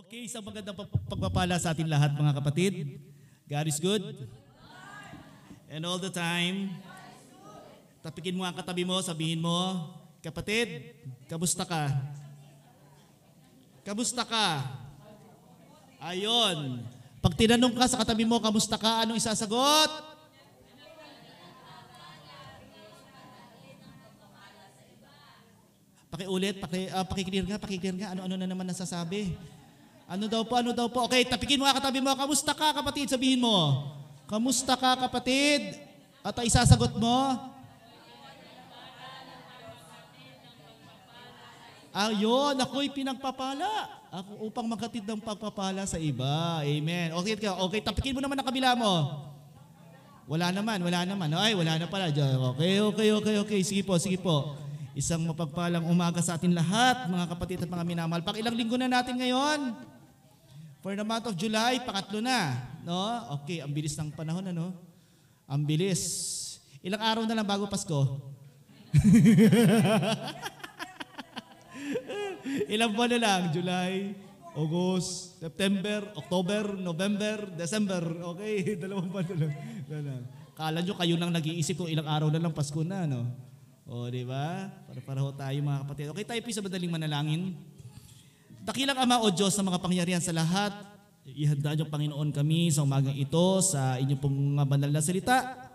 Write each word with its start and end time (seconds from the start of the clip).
Okay, 0.00 0.24
isang 0.24 0.40
magandang 0.40 0.72
pag- 0.72 1.04
pagpapala 1.12 1.60
sa 1.60 1.76
atin 1.76 1.84
lahat 1.84 2.16
mga 2.16 2.32
kapatid. 2.40 2.96
God 3.44 3.66
is 3.68 3.76
good. 3.76 4.00
And 5.68 5.84
all 5.84 6.00
the 6.00 6.08
time, 6.08 6.72
tapikin 8.00 8.32
mo 8.32 8.48
ang 8.48 8.56
katabi 8.56 8.80
mo, 8.88 8.96
sabihin 9.04 9.44
mo, 9.44 9.92
kapatid, 10.24 10.96
kamusta 11.28 11.68
ka? 11.68 11.92
Kamusta 13.84 14.24
ka? 14.24 14.64
Ayon. 16.00 16.80
Pag 17.20 17.36
tinanong 17.36 17.76
ka 17.76 17.84
sa 17.84 18.00
katabi 18.00 18.24
mo, 18.24 18.40
kamusta 18.40 18.80
ka, 18.80 19.04
anong 19.04 19.20
isasagot? 19.20 19.90
Pakiulit, 26.08 26.56
paki, 26.56 26.88
uh, 26.88 27.04
pakiclear 27.04 27.44
nga, 27.44 27.60
pakiclear 27.60 27.96
nga, 28.00 28.16
ano-ano 28.16 28.40
na 28.40 28.48
naman 28.48 28.64
nasasabi. 28.64 29.36
Ano 30.10 30.26
daw 30.26 30.42
po, 30.42 30.58
ano 30.58 30.74
daw 30.74 30.90
po? 30.90 31.06
Okay, 31.06 31.22
tapikin 31.22 31.54
mo 31.54 31.70
katabi 31.70 32.02
mo, 32.02 32.10
kamusta 32.18 32.50
ka 32.50 32.74
kapatid? 32.74 33.06
Sabihin 33.14 33.38
mo, 33.38 33.86
kamusta 34.26 34.74
ka 34.74 35.06
kapatid? 35.06 35.78
At 36.26 36.34
ang 36.34 36.46
isasagot 36.50 36.98
mo, 36.98 37.38
Ayun, 41.90 42.54
ako'y 42.54 42.86
pinagpapala. 42.94 43.66
Ako 44.14 44.46
upang 44.46 44.62
maghatid 44.62 45.02
ng 45.02 45.18
pagpapala 45.18 45.82
sa 45.90 45.98
iba. 45.98 46.62
Amen. 46.62 47.10
Okay, 47.18 47.34
ka. 47.34 47.58
okay, 47.66 47.82
tapikin 47.82 48.14
mo 48.14 48.22
naman 48.22 48.38
ang 48.38 48.46
kabila 48.46 48.78
mo. 48.78 49.26
Wala 50.30 50.54
naman, 50.54 50.78
wala 50.86 51.02
naman. 51.02 51.34
Ay, 51.34 51.58
wala 51.58 51.82
na 51.82 51.90
pala. 51.90 52.06
Okay, 52.54 52.78
okay, 52.78 53.08
okay, 53.10 53.36
okay. 53.42 53.60
Sige 53.66 53.82
po, 53.82 53.98
sige 53.98 54.22
po. 54.22 54.54
Isang 54.94 55.26
mapagpalang 55.26 55.82
umaga 55.82 56.22
sa 56.22 56.38
atin 56.38 56.54
lahat, 56.54 57.10
mga 57.10 57.26
kapatid 57.26 57.58
at 57.66 57.70
mga 57.70 57.82
minamahal. 57.82 58.22
Pang 58.22 58.38
ilang 58.38 58.54
linggo 58.54 58.78
na 58.78 58.86
natin 58.86 59.18
ngayon? 59.18 59.74
For 60.80 60.96
the 60.96 61.04
month 61.04 61.28
of 61.28 61.36
July, 61.36 61.76
pangatlo 61.84 62.24
na. 62.24 62.56
No? 62.80 62.96
Okay, 63.40 63.60
ang 63.60 63.68
bilis 63.68 63.92
ng 64.00 64.16
panahon, 64.16 64.48
ano? 64.48 64.72
Ang 65.44 65.68
bilis. 65.68 66.00
Ilang 66.80 67.04
araw 67.04 67.22
na 67.28 67.36
lang 67.36 67.44
bago 67.44 67.68
Pasko? 67.68 68.00
Ilang 72.72 72.96
buwan 72.96 73.12
na 73.12 73.20
lang? 73.20 73.52
July, 73.52 74.16
August, 74.56 75.44
September, 75.44 76.00
October, 76.16 76.72
November, 76.72 77.44
December. 77.52 78.00
Okay, 78.34 78.64
dalawang 78.80 79.12
buwan 79.12 79.28
na 79.28 79.36
lang. 79.36 79.52
Kala 80.56 80.80
nyo 80.80 80.96
kayo 80.96 81.14
nang 81.20 81.32
nag-iisip 81.32 81.76
kung 81.76 81.92
ilang 81.92 82.08
araw 82.08 82.32
na 82.32 82.40
lang 82.40 82.56
Pasko 82.56 82.80
na, 82.80 83.04
no? 83.04 83.28
O, 83.84 84.08
di 84.08 84.24
ba? 84.24 84.72
Para-para 84.88 85.20
ho 85.20 85.28
tayo 85.36 85.58
mga 85.60 85.84
kapatid. 85.84 86.08
Okay, 86.14 86.24
tayo 86.24 86.40
po 86.40 86.48
sa 86.56 86.64
madaling 86.64 86.94
manalangin. 86.94 87.52
Dakilang 88.60 89.00
Ama 89.00 89.24
o 89.24 89.32
Diyos 89.32 89.56
sa 89.56 89.64
mga 89.64 89.80
pangyarihan 89.80 90.20
sa 90.20 90.36
lahat, 90.36 90.76
ihanda 91.24 91.72
niyo 91.72 91.88
Panginoon 91.88 92.28
kami 92.28 92.68
sa 92.68 92.84
umagang 92.84 93.16
ito 93.16 93.64
sa 93.64 93.96
inyong 93.96 94.20
pong 94.20 94.38
banal 94.68 94.92
na 94.92 95.00
salita 95.00 95.70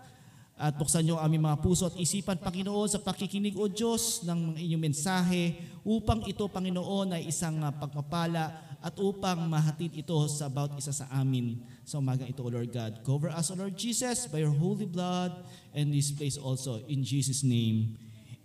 at 0.56 0.72
buksan 0.80 1.04
niyo 1.04 1.20
ang 1.20 1.28
aming 1.28 1.44
mga 1.44 1.60
puso 1.60 1.84
at 1.90 1.98
isipan, 2.00 2.40
Panginoon, 2.40 2.88
sa 2.88 2.96
pakikinig, 2.96 3.58
O 3.60 3.68
Diyos, 3.68 4.24
ng 4.24 4.56
inyong 4.56 4.84
mensahe 4.88 5.58
upang 5.84 6.24
ito, 6.24 6.48
Panginoon, 6.48 7.12
ay 7.12 7.28
isang 7.28 7.60
ah, 7.60 7.74
pagpapala 7.74 8.78
at 8.80 8.96
upang 8.96 9.36
mahatid 9.44 9.92
ito 9.92 10.16
sa 10.32 10.48
bawat 10.48 10.78
isa 10.80 10.96
sa 10.96 11.10
amin 11.12 11.60
sa 11.84 12.00
umagang 12.00 12.30
ito, 12.30 12.40
O 12.40 12.48
Lord 12.48 12.72
God. 12.72 13.04
Cover 13.04 13.28
us, 13.34 13.52
O 13.52 13.58
Lord 13.58 13.76
Jesus, 13.76 14.24
by 14.32 14.40
your 14.40 14.54
holy 14.54 14.88
blood 14.88 15.44
and 15.76 15.92
this 15.92 16.08
place 16.08 16.40
also. 16.40 16.80
In 16.88 17.04
Jesus' 17.04 17.44
name, 17.44 17.98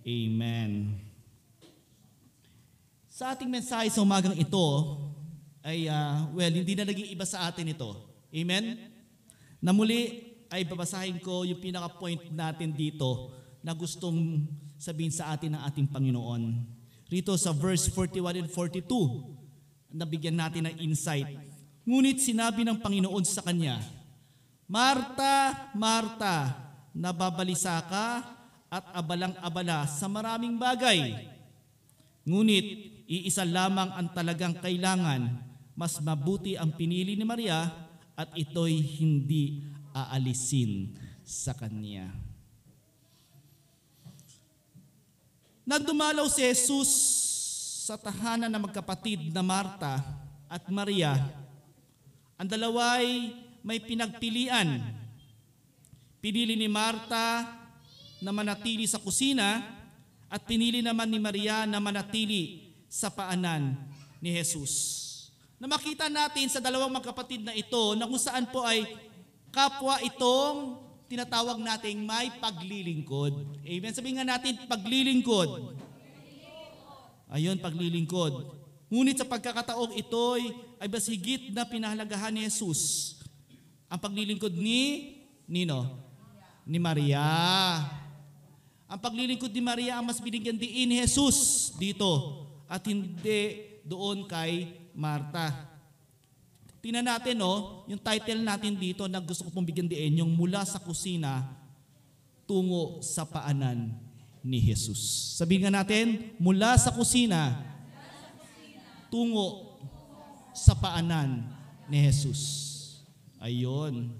Amen. 0.03 1.10
Sa 3.21 3.37
ating 3.37 3.53
mensahe 3.53 3.85
sa 3.93 4.01
umagang 4.01 4.33
ito, 4.33 4.65
ay, 5.61 5.85
ah, 5.85 6.25
well, 6.33 6.49
hindi 6.49 6.73
na 6.73 6.89
naging 6.89 7.13
iba 7.13 7.21
sa 7.21 7.45
atin 7.45 7.69
ito. 7.69 7.93
Amen? 8.33 8.81
Na 9.61 9.69
muli, 9.69 10.25
ay 10.49 10.65
babasahin 10.65 11.21
ko 11.21 11.45
yung 11.45 11.61
pinaka-point 11.61 12.33
natin 12.33 12.73
dito 12.73 13.29
na 13.61 13.77
gustong 13.77 14.49
sabihin 14.73 15.13
sa 15.13 15.37
atin 15.37 15.53
ng 15.53 15.61
ating 15.69 15.85
Panginoon. 15.93 16.65
Rito 17.13 17.37
sa 17.37 17.53
verse 17.53 17.93
41 17.93 18.41
and 18.41 18.49
42, 18.49 18.89
nabigyan 19.93 20.41
natin 20.41 20.65
ng 20.65 20.81
insight. 20.81 21.29
Ngunit 21.85 22.25
sinabi 22.25 22.65
ng 22.65 22.81
Panginoon 22.81 23.21
sa 23.21 23.45
kanya, 23.45 23.85
Marta, 24.65 25.69
Marta, 25.77 26.57
nababalisa 26.89 27.85
ka 27.85 28.25
at 28.65 28.85
abalang-abala 28.97 29.85
sa 29.85 30.09
maraming 30.09 30.57
bagay. 30.57 31.29
Ngunit 32.25 32.97
iisa 33.11 33.43
lamang 33.43 33.91
ang 33.91 34.07
talagang 34.15 34.55
kailangan, 34.55 35.35
mas 35.75 35.99
mabuti 35.99 36.55
ang 36.55 36.71
pinili 36.71 37.19
ni 37.19 37.27
Maria 37.27 37.67
at 38.15 38.31
ito'y 38.31 38.79
hindi 39.03 39.67
aalisin 39.91 40.95
sa 41.19 41.51
kanya. 41.51 42.07
Nagdumalaw 45.67 46.27
si 46.31 46.47
Jesus 46.47 46.89
sa 47.83 47.99
tahanan 47.99 48.47
ng 48.47 48.71
magkapatid 48.71 49.35
na 49.35 49.43
Marta 49.43 49.99
at 50.47 50.63
Maria. 50.71 51.19
Ang 52.39 52.47
dalaway 52.47 53.35
may 53.59 53.83
pinagpilian. 53.83 54.79
Pinili 56.23 56.55
ni 56.55 56.71
Marta 56.71 57.59
na 58.23 58.31
manatili 58.31 58.87
sa 58.87 59.01
kusina 59.01 59.59
at 60.31 60.41
pinili 60.47 60.79
naman 60.79 61.09
ni 61.11 61.19
Maria 61.19 61.67
na 61.67 61.81
manatili 61.81 62.70
sa 62.91 63.07
paanan 63.07 63.79
ni 64.19 64.35
Jesus. 64.35 65.07
Na 65.55 65.71
makita 65.71 66.11
natin 66.11 66.51
sa 66.51 66.59
dalawang 66.59 66.91
magkapatid 66.91 67.47
na 67.47 67.55
ito 67.55 67.95
na 67.95 68.03
kung 68.03 68.19
saan 68.19 68.51
po 68.51 68.67
ay 68.67 68.83
kapwa 69.47 69.95
itong 70.03 70.83
tinatawag 71.07 71.55
nating 71.63 72.03
may 72.03 72.27
paglilingkod. 72.43 73.63
Amen. 73.63 73.93
Sabihin 73.95 74.19
nga 74.19 74.27
natin, 74.35 74.59
paglilingkod. 74.67 75.71
Ayun, 77.31 77.59
paglilingkod. 77.63 78.59
Ngunit 78.91 79.15
sa 79.15 79.27
pagkakataong 79.27 79.95
ito'y 79.95 80.51
ay 80.83 80.87
mas 80.91 81.07
higit 81.07 81.55
na 81.55 81.63
pinahalagahan 81.63 82.35
ni 82.35 82.43
Jesus. 82.43 83.15
Ang 83.87 83.99
paglilingkod 84.03 84.51
ni 84.51 85.15
Nino? 85.47 85.87
Ni 86.67 86.75
Maria. 86.75 87.23
Ang 88.91 88.99
paglilingkod 88.99 89.51
ni 89.51 89.63
Maria 89.63 89.99
ang 89.99 90.07
mas 90.07 90.19
binigyan 90.19 90.59
diin 90.59 90.91
ni 90.91 90.99
Jesus 90.99 91.71
dito 91.79 92.40
at 92.71 92.87
hindi 92.87 93.67
doon 93.83 94.23
kay 94.23 94.71
Marta. 94.95 95.51
Tingnan 96.79 97.03
natin, 97.03 97.35
no, 97.35 97.83
yung 97.91 97.99
title 97.99 98.39
natin 98.47 98.79
dito 98.79 99.11
na 99.11 99.19
gusto 99.19 99.43
ko 99.43 99.51
pong 99.51 99.67
bigyan 99.67 99.91
diin, 99.91 100.23
yung 100.23 100.31
mula 100.31 100.63
sa 100.63 100.79
kusina 100.79 101.43
tungo 102.47 103.03
sa 103.03 103.27
paanan 103.27 103.91
ni 104.39 104.63
Jesus. 104.63 105.35
Sabihin 105.35 105.67
nga 105.67 105.83
natin, 105.83 106.31
mula 106.39 106.79
sa 106.79 106.95
kusina 106.95 107.59
tungo 109.11 109.77
sa 110.55 110.71
paanan 110.71 111.43
ni 111.91 111.99
Jesus. 112.07 112.39
Ayon. 113.43 114.15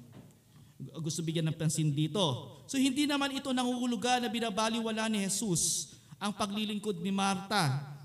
Gusto 1.00 1.24
bigyan 1.24 1.48
ng 1.48 1.58
pansin 1.58 1.88
dito. 1.96 2.60
So 2.68 2.76
hindi 2.76 3.08
naman 3.08 3.32
ito 3.32 3.48
nangungulugan 3.56 4.22
na 4.22 4.30
binabaliwala 4.30 5.08
ni 5.08 5.24
Jesus 5.24 5.96
ang 6.20 6.36
paglilingkod 6.36 7.00
ni 7.02 7.10
Marta 7.10 8.01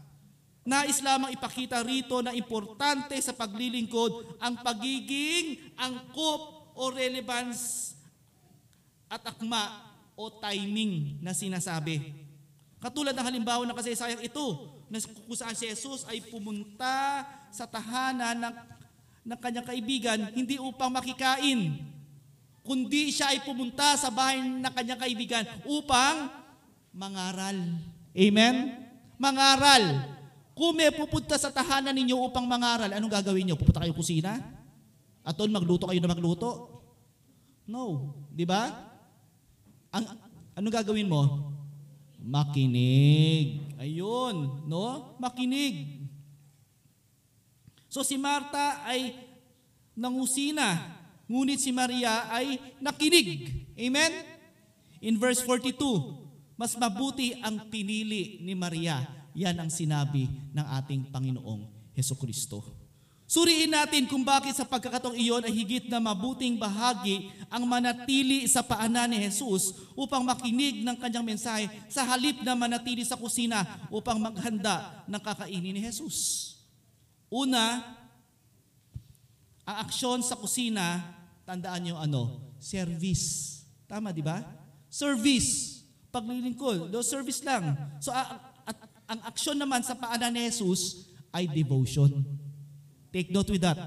Nais 0.66 0.98
lamang 0.98 1.30
ipakita 1.30 1.78
rito 1.86 2.18
na 2.26 2.34
importante 2.34 3.14
sa 3.22 3.30
paglilingkod 3.30 4.42
ang 4.42 4.58
pagiging 4.66 5.62
angkop 5.78 6.74
o 6.74 6.90
relevance 6.90 7.94
at 9.06 9.22
akma 9.22 9.94
o 10.18 10.26
timing 10.26 11.22
na 11.22 11.30
sinasabi. 11.30 12.10
Katulad 12.82 13.14
ng 13.14 13.26
halimbawa 13.30 13.62
ng 13.62 13.78
kasaysayang 13.78 14.26
ito, 14.26 14.74
na 14.90 14.98
kung 15.02 15.38
saan 15.38 15.54
si 15.54 15.70
Jesus 15.70 16.02
ay 16.06 16.22
pumunta 16.26 17.26
sa 17.54 17.66
tahanan 17.66 18.38
ng, 18.38 18.54
ng 19.26 19.38
kanyang 19.38 19.66
kaibigan, 19.66 20.18
hindi 20.34 20.58
upang 20.58 20.90
makikain, 20.90 21.78
kundi 22.66 23.14
siya 23.14 23.34
ay 23.34 23.46
pumunta 23.46 23.94
sa 23.94 24.10
bahay 24.10 24.42
ng 24.42 24.72
kanyang 24.74 24.98
kaibigan 24.98 25.44
upang 25.62 26.26
mangaral. 26.90 27.54
Amen? 28.14 28.54
Mangaral. 29.14 30.15
Kung 30.56 30.72
may 30.72 30.88
pupunta 30.88 31.36
sa 31.36 31.52
tahanan 31.52 31.92
ninyo 31.92 32.16
upang 32.16 32.48
mangaral, 32.48 32.88
anong 32.88 33.12
gagawin 33.12 33.44
nyo? 33.44 33.60
Pupunta 33.60 33.84
kayo 33.84 33.92
kusina? 33.92 34.40
At 35.20 35.36
doon 35.36 35.52
magluto 35.52 35.84
kayo 35.84 36.00
na 36.00 36.08
magluto? 36.08 36.80
No. 37.68 38.16
Di 38.32 38.48
ba? 38.48 38.72
Ang, 39.92 40.16
anong 40.56 40.74
gagawin 40.80 41.12
mo? 41.12 41.52
Makinig. 42.24 43.76
Ayun, 43.76 44.64
no? 44.64 45.20
Makinig. 45.20 46.08
So 47.92 48.00
si 48.00 48.16
Marta 48.16 48.80
ay 48.88 49.12
nangusina, 49.92 50.96
ngunit 51.28 51.60
si 51.60 51.68
Maria 51.68 52.32
ay 52.32 52.56
nakinig. 52.80 53.68
Amen? 53.76 54.24
In 55.04 55.20
verse 55.20 55.44
42, 55.44 55.76
mas 56.56 56.72
mabuti 56.80 57.36
ang 57.44 57.68
pinili 57.68 58.40
ni 58.40 58.56
Maria 58.56 59.25
yan 59.36 59.52
ang 59.60 59.68
sinabi 59.68 60.32
ng 60.56 60.66
ating 60.80 61.12
Panginoong 61.12 61.92
Heso 61.92 62.16
Kristo. 62.16 62.64
Suriin 63.26 63.74
natin 63.74 64.06
kung 64.06 64.22
bakit 64.22 64.54
sa 64.54 64.62
pagkakataong 64.62 65.18
iyon 65.18 65.42
ay 65.42 65.50
higit 65.50 65.90
na 65.90 65.98
mabuting 65.98 66.54
bahagi 66.54 67.26
ang 67.50 67.66
manatili 67.66 68.46
sa 68.46 68.62
paanan 68.62 69.10
ni 69.10 69.18
Jesus 69.18 69.74
upang 69.98 70.22
makinig 70.22 70.86
ng 70.86 70.94
kanyang 70.94 71.26
mensahe 71.26 71.66
sa 71.90 72.06
halip 72.06 72.38
na 72.46 72.54
manatili 72.54 73.02
sa 73.02 73.18
kusina 73.18 73.66
upang 73.90 74.22
maghanda 74.22 75.02
ng 75.10 75.18
kakainin 75.18 75.74
ni 75.74 75.82
Jesus. 75.82 76.54
Una, 77.26 77.82
ang 79.66 79.76
aksyon 79.82 80.22
sa 80.22 80.38
kusina, 80.38 81.02
tandaan 81.42 81.82
nyo 81.82 81.98
ano, 81.98 82.54
service. 82.62 83.58
Tama, 83.90 84.14
di 84.14 84.22
ba? 84.22 84.38
Service. 84.86 85.82
Paglilingkod, 86.14 86.94
do 86.94 87.02
service 87.02 87.42
lang. 87.42 87.74
So, 87.98 88.14
a- 88.14 88.45
ang 89.06 89.22
aksyon 89.22 89.54
naman 89.54 89.86
sa 89.86 89.94
paanan 89.94 90.34
ni 90.34 90.50
Jesus 90.50 91.06
ay 91.30 91.46
devotion. 91.46 92.10
Take 93.14 93.30
note 93.30 93.54
with 93.54 93.62
that. 93.62 93.78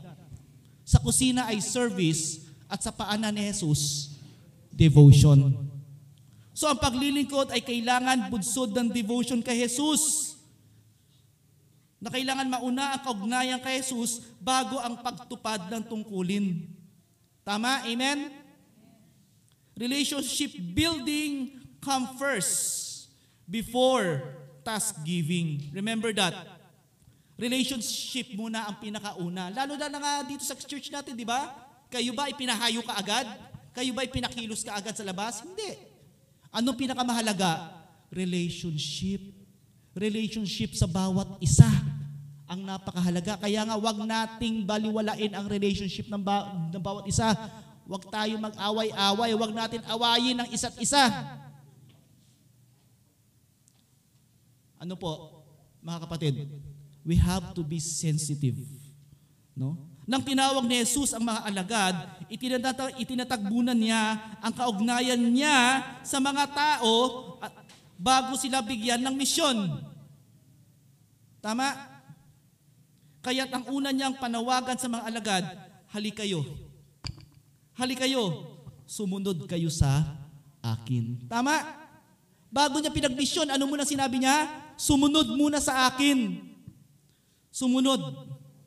Sa 0.87 0.97
kusina 1.03 1.51
ay 1.51 1.59
service 1.59 2.47
at 2.71 2.79
sa 2.79 2.89
paanan 2.89 3.35
ni 3.35 3.45
Jesus, 3.51 4.15
devotion. 4.71 5.53
So 6.55 6.71
ang 6.71 6.79
paglilingkod 6.79 7.51
ay 7.51 7.59
kailangan 7.59 8.31
budsod 8.31 8.71
ng 8.71 8.89
devotion 8.89 9.43
kay 9.43 9.67
Jesus. 9.67 10.33
Na 11.99 12.07
kailangan 12.07 12.47
mauna 12.47 12.95
ang 12.95 13.01
kaugnayan 13.03 13.59
kay 13.59 13.83
Jesus 13.83 14.23
bago 14.39 14.79
ang 14.79 15.03
pagtupad 15.03 15.67
ng 15.67 15.83
tungkulin. 15.83 16.63
Tama? 17.43 17.83
Amen? 17.91 18.31
Relationship 19.75 20.55
building 20.75 21.59
come 21.83 22.07
first 22.15 23.07
before 23.47 24.38
task 24.69 25.01
giving. 25.01 25.73
Remember 25.73 26.13
that. 26.13 26.61
Relationship 27.39 28.35
muna 28.37 28.69
ang 28.69 28.77
pinakauna. 28.77 29.49
Lalo 29.49 29.73
na 29.79 29.97
nga 29.97 30.13
dito 30.27 30.45
sa 30.45 30.53
church 30.53 30.93
natin, 30.93 31.17
di 31.17 31.25
ba? 31.25 31.49
Kayo 31.89 32.13
ba 32.13 32.29
ipinahayo 32.29 32.85
ka 32.85 32.93
agad? 32.93 33.25
Kayo 33.73 33.89
ba 33.97 34.05
ipinakilos 34.05 34.61
ka 34.61 34.77
agad 34.77 34.93
sa 34.93 35.01
labas? 35.01 35.41
Hindi. 35.41 35.79
Ano 36.53 36.77
pinakamahalaga? 36.77 37.73
Relationship. 38.13 39.23
Relationship 39.97 40.77
sa 40.77 40.85
bawat 40.85 41.39
isa 41.41 41.69
ang 42.49 42.65
napakahalaga. 42.65 43.37
Kaya 43.41 43.61
nga 43.65 43.77
wag 43.77 43.97
nating 44.01 44.65
baliwalain 44.65 45.33
ang 45.33 45.45
relationship 45.45 46.09
ng, 46.09 46.21
ba- 46.21 46.49
ng 46.73 46.81
bawat 46.81 47.05
isa. 47.05 47.33
Wag 47.89 48.03
tayo 48.09 48.37
mag-away-away. 48.37 49.31
Wag 49.33 49.51
natin 49.53 49.81
awayin 49.85 50.37
ng 50.43 50.49
isa't 50.53 50.77
isa. 50.77 51.09
Ano 54.79 54.95
po, 54.95 55.43
mga 55.83 56.07
kapatid? 56.07 56.47
We 57.03 57.19
have 57.19 57.51
to 57.51 57.61
be 57.67 57.83
sensitive. 57.83 58.55
No? 59.51 59.75
Nang 60.09 60.23
tinawag 60.23 60.65
ni 60.65 60.81
Jesus 60.81 61.13
ang 61.13 61.27
mga 61.27 61.41
alagad, 61.45 61.95
itinatag, 62.31 62.97
itinatagbunan 62.97 63.77
niya 63.77 64.17
ang 64.39 64.55
kaugnayan 64.55 65.21
niya 65.21 65.85
sa 66.01 66.17
mga 66.17 66.49
tao 66.49 66.95
bago 67.99 68.33
sila 68.39 68.63
bigyan 68.63 69.03
ng 69.03 69.13
misyon. 69.13 69.83
Tama? 71.43 71.75
Kaya't 73.19 73.51
ang 73.51 73.67
una 73.67 73.91
niyang 73.91 74.15
panawagan 74.15 74.79
sa 74.79 74.87
mga 74.87 75.03
alagad, 75.03 75.45
hali 75.91 76.15
kayo. 76.15 76.41
Hali 77.75 77.93
kayo. 77.99 78.55
Sumunod 78.87 79.43
kayo 79.45 79.67
sa 79.67 80.07
akin. 80.63 81.27
Tama? 81.27 81.59
Bago 82.49 82.81
niya 82.81 82.89
pinagmisyon, 82.89 83.53
ano 83.53 83.69
muna 83.69 83.85
sinabi 83.85 84.25
niya? 84.25 84.49
Sumunod 84.73 85.37
muna 85.37 85.61
sa 85.61 85.85
akin. 85.85 86.41
Sumunod. 87.53 88.01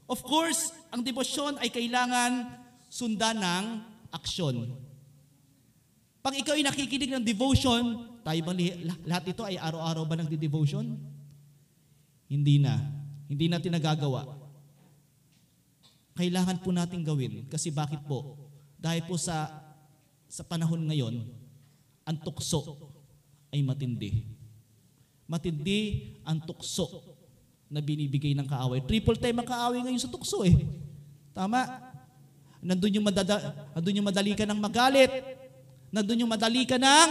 Of 0.07 0.23
course, 0.23 0.71
ang 0.95 1.03
debosyon 1.03 1.59
ay 1.59 1.71
kailangan 1.71 2.47
sundan 2.87 3.43
ng 3.43 3.65
aksyon. 4.15 4.71
Pag 6.23 6.39
ikaw 6.39 6.55
ay 6.55 6.63
nakikinig 6.63 7.11
ng 7.11 7.27
devotion, 7.27 8.07
tayo 8.23 8.41
ba 8.47 8.55
lahat 9.03 9.35
ito 9.35 9.43
ay 9.43 9.59
araw-araw 9.59 10.07
ba 10.07 10.15
nagdi-devotion? 10.15 10.95
Hindi 12.31 12.63
na. 12.63 12.79
Hindi 13.27 13.51
natin 13.51 13.75
nagagawa. 13.75 14.31
Kailangan 16.15 16.63
po 16.63 16.71
natin 16.71 17.03
gawin. 17.03 17.51
Kasi 17.51 17.75
bakit 17.75 17.99
po? 18.07 18.39
Dahil 18.79 19.03
po 19.03 19.19
sa 19.19 19.51
sa 20.31 20.47
panahon 20.47 20.87
ngayon, 20.87 21.29
ang 22.07 22.17
tukso 22.25 22.92
ay 23.53 23.61
matindi. 23.61 24.25
Matindi 25.29 26.13
ang 26.25 26.41
tukso 26.41 26.89
na 27.69 27.85
binibigay 27.85 28.33
ng 28.33 28.49
kaaway. 28.49 28.81
Triple 28.85 29.21
time 29.21 29.45
ang 29.45 29.49
kaaway 29.49 29.81
ngayon 29.85 30.01
sa 30.01 30.09
tukso 30.09 30.41
eh. 30.45 30.57
Tama? 31.37 31.69
Nandun 32.65 32.97
yung, 33.01 33.07
madada, 33.07 33.53
nandun 33.77 34.01
yung 34.01 34.09
madali 34.09 34.33
ka 34.33 34.49
ng 34.49 34.61
magalit. 34.61 35.13
Nandun 35.93 36.25
yung 36.25 36.33
madali 36.33 36.65
ka 36.65 36.81
ng 36.81 37.11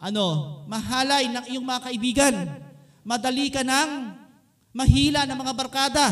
ano, 0.00 0.26
mahalay 0.64 1.28
ng 1.28 1.44
iyong 1.52 1.66
mga 1.66 1.84
kaibigan. 1.90 2.34
Madali 3.04 3.52
ka 3.52 3.60
ng 3.60 3.90
mahila 4.72 5.28
ng 5.28 5.38
mga 5.38 5.52
barkada. 5.52 6.06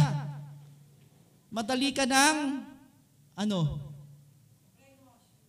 Madali 1.48 1.94
ka 1.96 2.04
ng 2.04 2.36
ano, 3.38 3.58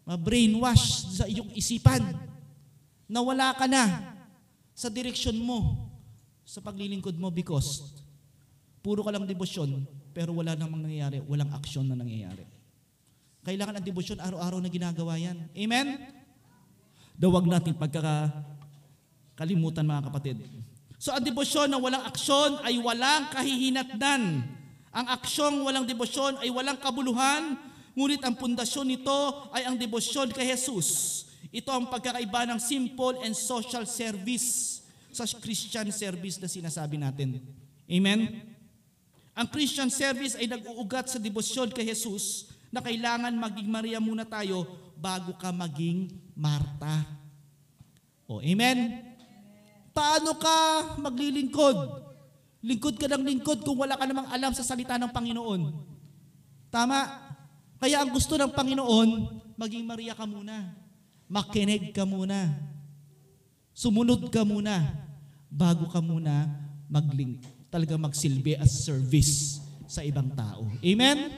ma-brainwash 0.07 1.19
sa 1.19 1.25
iyong 1.27 1.51
isipan. 1.57 2.28
Nawala 3.09 3.57
ka 3.57 3.65
na 3.65 4.13
sa 4.77 4.87
direksyon 4.87 5.41
mo 5.41 5.89
sa 6.45 6.61
paglilingkod 6.61 7.17
mo 7.17 7.33
because 7.33 7.97
puro 8.85 9.01
ka 9.01 9.09
lang 9.09 9.25
debosyon 9.25 9.81
pero 10.13 10.37
wala 10.37 10.53
namang 10.53 10.85
nangyayari, 10.85 11.25
walang 11.25 11.49
aksyon 11.53 11.89
na 11.89 11.97
nangyayari. 11.97 12.45
Kailangan 13.41 13.81
ang 13.81 13.85
debosyon 13.85 14.21
araw-araw 14.21 14.61
na 14.61 14.69
ginagawa 14.69 15.17
yan. 15.17 15.49
Amen? 15.57 15.97
Dawag 17.17 17.49
natin 17.49 17.73
pagkakalimutan 17.75 19.89
mga 19.89 20.05
kapatid. 20.11 20.37
So 20.99 21.15
ang 21.15 21.23
debosyon 21.23 21.71
na 21.71 21.79
walang 21.79 22.03
aksyon 22.03 22.59
ay 22.67 22.75
walang 22.77 23.31
kahihinatnan. 23.31 24.21
Ang 24.89 25.05
aksyong 25.07 25.63
walang 25.63 25.87
debosyon 25.87 26.43
ay 26.43 26.51
walang 26.51 26.75
kabuluhan, 26.81 27.55
ngunit 27.93 28.25
ang 28.25 28.35
pundasyon 28.35 28.89
nito 28.89 29.47
ay 29.53 29.69
ang 29.69 29.77
debosyon 29.77 30.33
kay 30.33 30.49
Jesus. 30.51 31.28
Ito 31.49 31.73
ang 31.73 31.89
pagkakaiba 31.89 32.45
ng 32.45 32.59
simple 32.61 33.25
and 33.25 33.33
social 33.33 33.85
service 33.89 34.79
sa 35.09 35.25
Christian 35.25 35.89
service 35.89 36.37
na 36.37 36.45
sinasabi 36.45 37.01
natin. 37.01 37.41
Amen? 37.89 38.45
Ang 39.33 39.47
Christian 39.49 39.89
service 39.89 40.37
ay 40.37 40.45
nag-uugat 40.45 41.09
sa 41.09 41.17
debosyon 41.17 41.73
kay 41.73 41.89
Jesus 41.89 42.53
na 42.69 42.85
kailangan 42.85 43.33
maging 43.33 43.69
Maria 43.69 43.97
muna 43.97 44.27
tayo 44.29 44.67
bago 44.93 45.33
ka 45.41 45.49
maging 45.49 46.13
Marta. 46.37 47.01
O, 48.29 48.37
amen? 48.45 49.01
Paano 49.89 50.37
ka 50.37 50.57
maglilingkod? 51.01 51.77
Lingkod 52.61 52.95
ka 53.01 53.09
ng 53.09 53.25
lingkod 53.25 53.65
kung 53.65 53.79
wala 53.79 53.97
ka 53.97 54.05
namang 54.05 54.29
alam 54.29 54.53
sa 54.53 54.61
salita 54.61 55.01
ng 55.01 55.09
Panginoon. 55.09 55.61
Tama? 56.69 56.99
Kaya 57.79 58.03
ang 58.03 58.11
gusto 58.13 58.35
ng 58.35 58.51
Panginoon, 58.51 59.09
maging 59.57 59.87
Maria 59.87 60.13
ka 60.13 60.27
muna. 60.27 60.78
Makinig 61.29 61.93
ka 61.93 62.09
muna. 62.09 62.57
Sumunod 63.71 64.33
ka 64.33 64.41
muna 64.41 64.81
bago 65.47 65.85
ka 65.87 66.01
muna 66.01 66.49
magling 66.89 67.37
talaga 67.69 67.95
magsilbi 68.01 68.57
as 68.57 68.83
service 68.83 69.61
sa 69.85 70.01
ibang 70.01 70.33
tao. 70.33 70.65
Amen? 70.81 71.29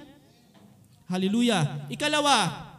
Hallelujah. 1.11 1.91
Ikalawa, 1.91 2.71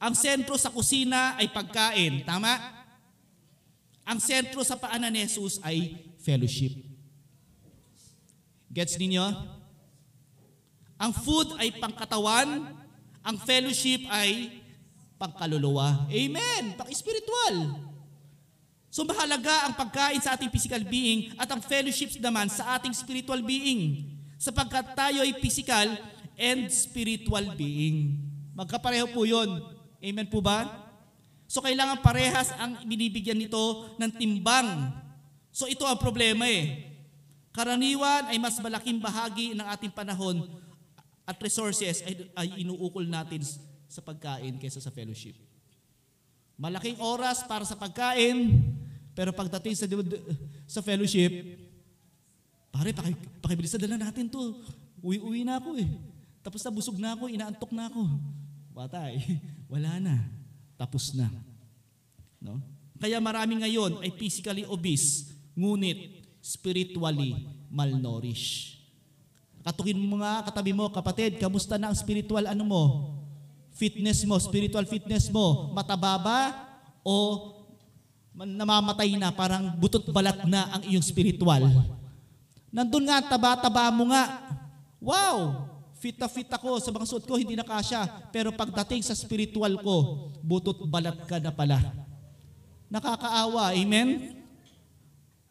ang 0.00 0.16
sentro 0.16 0.56
sa 0.56 0.72
kusina 0.72 1.36
ay 1.36 1.52
pagkain. 1.52 2.24
Tama? 2.24 2.56
Ang 4.08 4.16
sentro 4.16 4.64
sa 4.64 4.80
paanan 4.80 5.12
ni 5.12 5.28
Jesus 5.28 5.60
ay 5.60 6.08
fellowship. 6.24 6.72
Gets 8.72 8.96
ninyo? 8.96 9.28
Ang 10.96 11.12
food 11.12 11.52
ay 11.60 11.76
pangkatawan, 11.76 12.72
ang 13.20 13.36
fellowship 13.44 14.08
ay 14.08 14.64
pangkaluluwa. 15.18 16.06
Amen! 16.08 16.78
Pang-spiritual. 16.78 17.74
So 18.88 19.04
mahalaga 19.04 19.68
ang 19.68 19.76
pagkain 19.76 20.22
sa 20.22 20.32
ating 20.38 20.48
physical 20.48 20.80
being 20.86 21.36
at 21.36 21.50
ang 21.50 21.60
fellowships 21.60 22.16
naman 22.16 22.48
sa 22.48 22.78
ating 22.78 22.94
spiritual 22.96 23.42
being. 23.44 24.14
Sapagkat 24.40 24.96
tayo 24.96 25.20
ay 25.20 25.36
physical 25.42 25.98
and 26.38 26.70
spiritual 26.72 27.52
being. 27.58 28.16
Magkapareho 28.56 29.10
po 29.12 29.28
yun. 29.28 29.60
Amen 30.00 30.30
po 30.30 30.40
ba? 30.40 30.88
So 31.50 31.60
kailangan 31.60 32.00
parehas 32.00 32.54
ang 32.56 32.80
binibigyan 32.86 33.36
nito 33.36 33.92
ng 33.98 34.10
timbang. 34.14 34.94
So 35.52 35.68
ito 35.68 35.84
ang 35.84 35.98
problema 36.00 36.48
eh. 36.48 36.86
Karaniwan 37.52 38.30
ay 38.30 38.38
mas 38.38 38.56
malaking 38.62 39.02
bahagi 39.02 39.52
ng 39.52 39.66
ating 39.66 39.90
panahon 39.90 40.46
at 41.28 41.36
resources 41.42 42.00
ay, 42.06 42.14
ay 42.38 42.62
inuukol 42.64 43.04
natin 43.04 43.42
sa 43.88 44.04
pagkain 44.04 44.60
kaysa 44.60 44.78
sa 44.84 44.92
fellowship. 44.92 45.34
Malaking 46.60 47.00
oras 47.00 47.40
para 47.42 47.64
sa 47.64 47.74
pagkain, 47.74 48.60
pero 49.16 49.32
pagdating 49.32 49.74
sa, 49.74 49.88
sa 50.68 50.80
fellowship, 50.84 51.32
pare, 52.68 52.92
paki, 52.92 53.12
pakibilisan 53.40 53.82
na 53.88 54.06
natin 54.08 54.28
to. 54.28 54.60
Uwi-uwi 55.00 55.42
na 55.42 55.58
ako 55.58 55.78
eh. 55.80 55.88
Tapos 56.44 56.60
na 56.62 56.70
busog 56.70 56.98
na 57.00 57.14
ako, 57.16 57.30
inaantok 57.30 57.72
na 57.72 57.88
ako. 57.90 58.02
Patay. 58.76 59.40
Wala 59.72 59.98
na. 59.98 60.16
Tapos 60.78 61.14
na. 61.16 61.30
No? 62.38 62.62
Kaya 62.98 63.18
marami 63.18 63.58
ngayon 63.58 64.02
ay 64.02 64.10
physically 64.14 64.66
obese, 64.66 65.34
ngunit 65.54 66.26
spiritually 66.42 67.34
malnourished. 67.70 68.78
Katukin 69.62 69.98
mo 69.98 70.22
nga 70.22 70.46
katabi 70.46 70.74
mo, 70.74 70.90
kapatid, 70.90 71.38
kamusta 71.38 71.78
na 71.78 71.90
ang 71.90 71.96
spiritual 71.98 72.46
ano 72.46 72.64
mo? 72.66 72.82
Fitness 73.78 74.26
mo, 74.26 74.34
spiritual 74.42 74.82
fitness 74.90 75.30
mo, 75.30 75.70
mataba 75.70 76.18
ba 76.18 76.38
o 77.06 77.14
namamatay 78.34 79.14
na, 79.14 79.30
parang 79.30 79.70
butot 79.78 80.02
balat 80.10 80.42
na 80.50 80.66
ang 80.74 80.82
iyong 80.82 81.02
spiritual? 81.06 81.62
Nandun 82.74 83.06
nga, 83.06 83.22
taba-taba 83.22 83.94
mo 83.94 84.10
nga. 84.10 84.24
Wow! 84.98 85.70
Fit 85.98 86.14
na 86.14 86.30
fit 86.30 86.46
ako 86.46 86.78
sa 86.78 86.94
mga 86.94 87.06
suot 87.06 87.26
ko, 87.26 87.38
hindi 87.38 87.58
na 87.58 87.66
kasya. 87.66 88.30
Pero 88.30 88.54
pagdating 88.54 89.02
sa 89.02 89.18
spiritual 89.18 89.78
ko, 89.82 90.30
butot 90.42 90.86
balat 90.86 91.18
ka 91.26 91.42
na 91.42 91.50
pala. 91.50 91.78
Nakakaawa, 92.86 93.74
amen? 93.74 94.38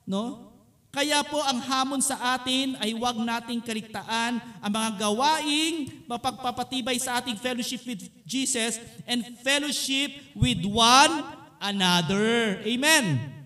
No? 0.08 0.47
Kaya 0.88 1.22
po 1.22 1.38
ang 1.44 1.60
hamon 1.62 2.02
sa 2.02 2.40
atin 2.40 2.74
ay 2.80 2.96
huwag 2.96 3.20
nating 3.20 3.62
kaligtaan 3.62 4.40
ang 4.40 4.72
mga 4.72 4.90
gawaing 4.98 6.08
mapagpapatibay 6.08 6.98
sa 6.98 7.20
ating 7.22 7.38
fellowship 7.38 7.84
with 7.86 8.08
Jesus 8.24 8.80
and 9.06 9.22
fellowship 9.44 10.10
with 10.34 10.64
one 10.66 11.22
another. 11.62 12.64
Amen. 12.66 13.38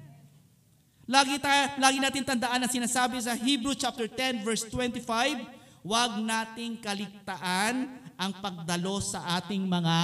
Lagi, 1.12 1.44
ta- 1.44 1.76
lagi 1.76 2.00
natin 2.00 2.24
tandaan 2.24 2.62
ang 2.64 2.72
sinasabi 2.72 3.20
sa 3.20 3.36
Hebrew 3.36 3.76
chapter 3.76 4.08
10 4.08 4.48
verse 4.48 4.64
25, 4.72 5.84
huwag 5.84 6.12
nating 6.24 6.80
kaligtaan 6.80 7.90
ang 8.16 8.32
pagdalo 8.40 9.04
sa 9.04 9.42
ating 9.42 9.66
mga 9.66 9.98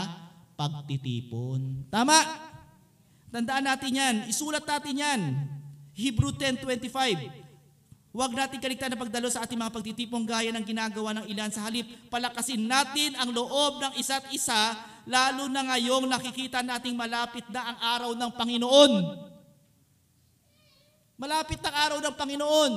pagtitipon. 0.59 1.87
Tama? 1.87 2.17
Tandaan 3.31 3.65
natin 3.71 3.91
yan. 3.93 4.15
Isulat 4.27 4.65
natin 4.65 4.95
yan. 4.99 5.21
Hebrew 5.97 6.29
10.25 6.29 7.47
Huwag 8.17 8.33
natin 8.33 8.57
kaligtaan 8.57 8.93
na 8.93 9.01
pagdalo 9.01 9.29
sa 9.29 9.45
ating 9.45 9.61
mga 9.61 9.73
pagtitipong 9.73 10.25
gaya 10.25 10.49
ng 10.49 10.65
ginagawa 10.65 11.13
ng 11.13 11.25
ilan 11.29 11.53
sa 11.53 11.69
halip. 11.69 11.85
Palakasin 12.09 12.65
natin 12.65 13.13
ang 13.13 13.29
loob 13.29 13.77
ng 13.77 13.93
isa't 13.93 14.25
isa, 14.33 14.73
lalo 15.05 15.45
na 15.45 15.61
ngayong 15.61 16.09
nakikita 16.09 16.65
nating 16.65 16.97
malapit 16.97 17.45
na 17.53 17.61
ang 17.61 17.77
araw 17.77 18.11
ng 18.17 18.31
Panginoon. 18.33 18.91
Malapit 21.13 21.61
ang 21.61 21.75
araw 21.77 21.99
ng 22.01 22.15
Panginoon. 22.17 22.73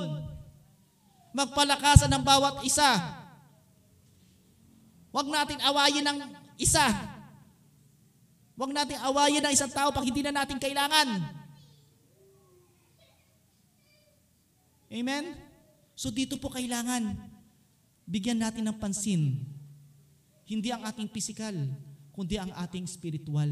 Magpalakasan 1.33 2.13
ng 2.13 2.21
bawat 2.21 2.61
isa. 2.61 3.01
Huwag 5.09 5.25
natin 5.25 5.57
awayin 5.65 6.05
ng 6.05 6.17
isa. 6.61 6.85
Huwag 8.53 8.77
natin 8.77 9.01
awayin 9.01 9.41
ng 9.41 9.53
isang 9.57 9.73
tao 9.73 9.89
pag 9.89 10.05
hindi 10.05 10.21
na 10.21 10.37
natin 10.37 10.61
kailangan. 10.61 11.40
Amen? 14.91 15.39
So 15.95 16.11
dito 16.11 16.35
po 16.35 16.51
kailangan 16.51 17.15
bigyan 18.03 18.43
natin 18.43 18.67
ng 18.67 18.75
pansin. 18.75 19.47
Hindi 20.43 20.67
ang 20.67 20.83
ating 20.83 21.07
pisikal, 21.07 21.55
kundi 22.11 22.35
ang 22.35 22.51
ating 22.51 22.83
spiritual 22.83 23.47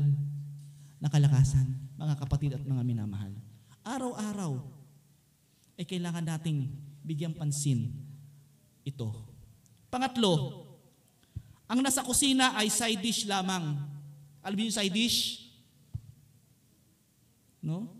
na 0.99 1.07
kalakasan, 1.07 1.79
mga 1.95 2.15
kapatid 2.19 2.59
at 2.59 2.63
mga 2.67 2.83
minamahal. 2.83 3.31
Araw-araw 3.87 4.59
ay 5.79 5.87
kailangan 5.87 6.27
nating 6.27 6.67
bigyan 7.07 7.31
pansin 7.31 7.95
ito. 8.83 9.07
Pangatlo, 9.87 10.67
ang 11.71 11.79
nasa 11.79 12.03
kusina 12.03 12.51
ay 12.59 12.67
side 12.67 12.99
dish 12.99 13.23
lamang. 13.23 13.79
Alam 14.43 14.57
niyo 14.59 14.75
side 14.75 14.91
dish? 14.91 15.47
No? 17.63 17.95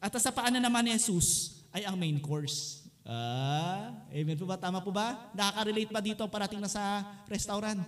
At 0.00 0.16
sa 0.16 0.32
paanan 0.32 0.64
naman 0.64 0.88
ni 0.88 0.96
Jesus 0.96 1.61
ay 1.72 1.88
ang 1.88 1.96
main 1.96 2.20
course. 2.20 2.84
Ah, 3.02 4.06
amen 4.14 4.38
po 4.38 4.46
ba? 4.46 4.54
Tama 4.54 4.78
po 4.78 4.94
ba? 4.94 5.32
Nakaka-relate 5.34 5.90
ba 5.90 5.98
dito 5.98 6.22
parating 6.30 6.62
na 6.62 6.70
sa 6.70 7.02
restaurant? 7.26 7.82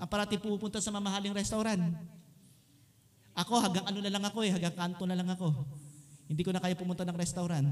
Ang 0.00 0.08
parating 0.08 0.42
pupunta 0.42 0.82
sa 0.82 0.90
mamahaling 0.90 1.36
restaurant? 1.36 1.94
Ako, 3.38 3.62
hanggang 3.62 3.86
ano 3.86 3.98
na 4.02 4.10
lang 4.10 4.24
ako 4.26 4.42
eh, 4.42 4.50
hanggang 4.50 4.74
kanto 4.74 5.04
na 5.06 5.14
lang 5.14 5.30
ako. 5.30 5.54
Hindi 6.26 6.42
ko 6.42 6.50
na 6.50 6.58
kaya 6.58 6.74
pumunta 6.74 7.06
ng 7.06 7.14
restaurant. 7.14 7.68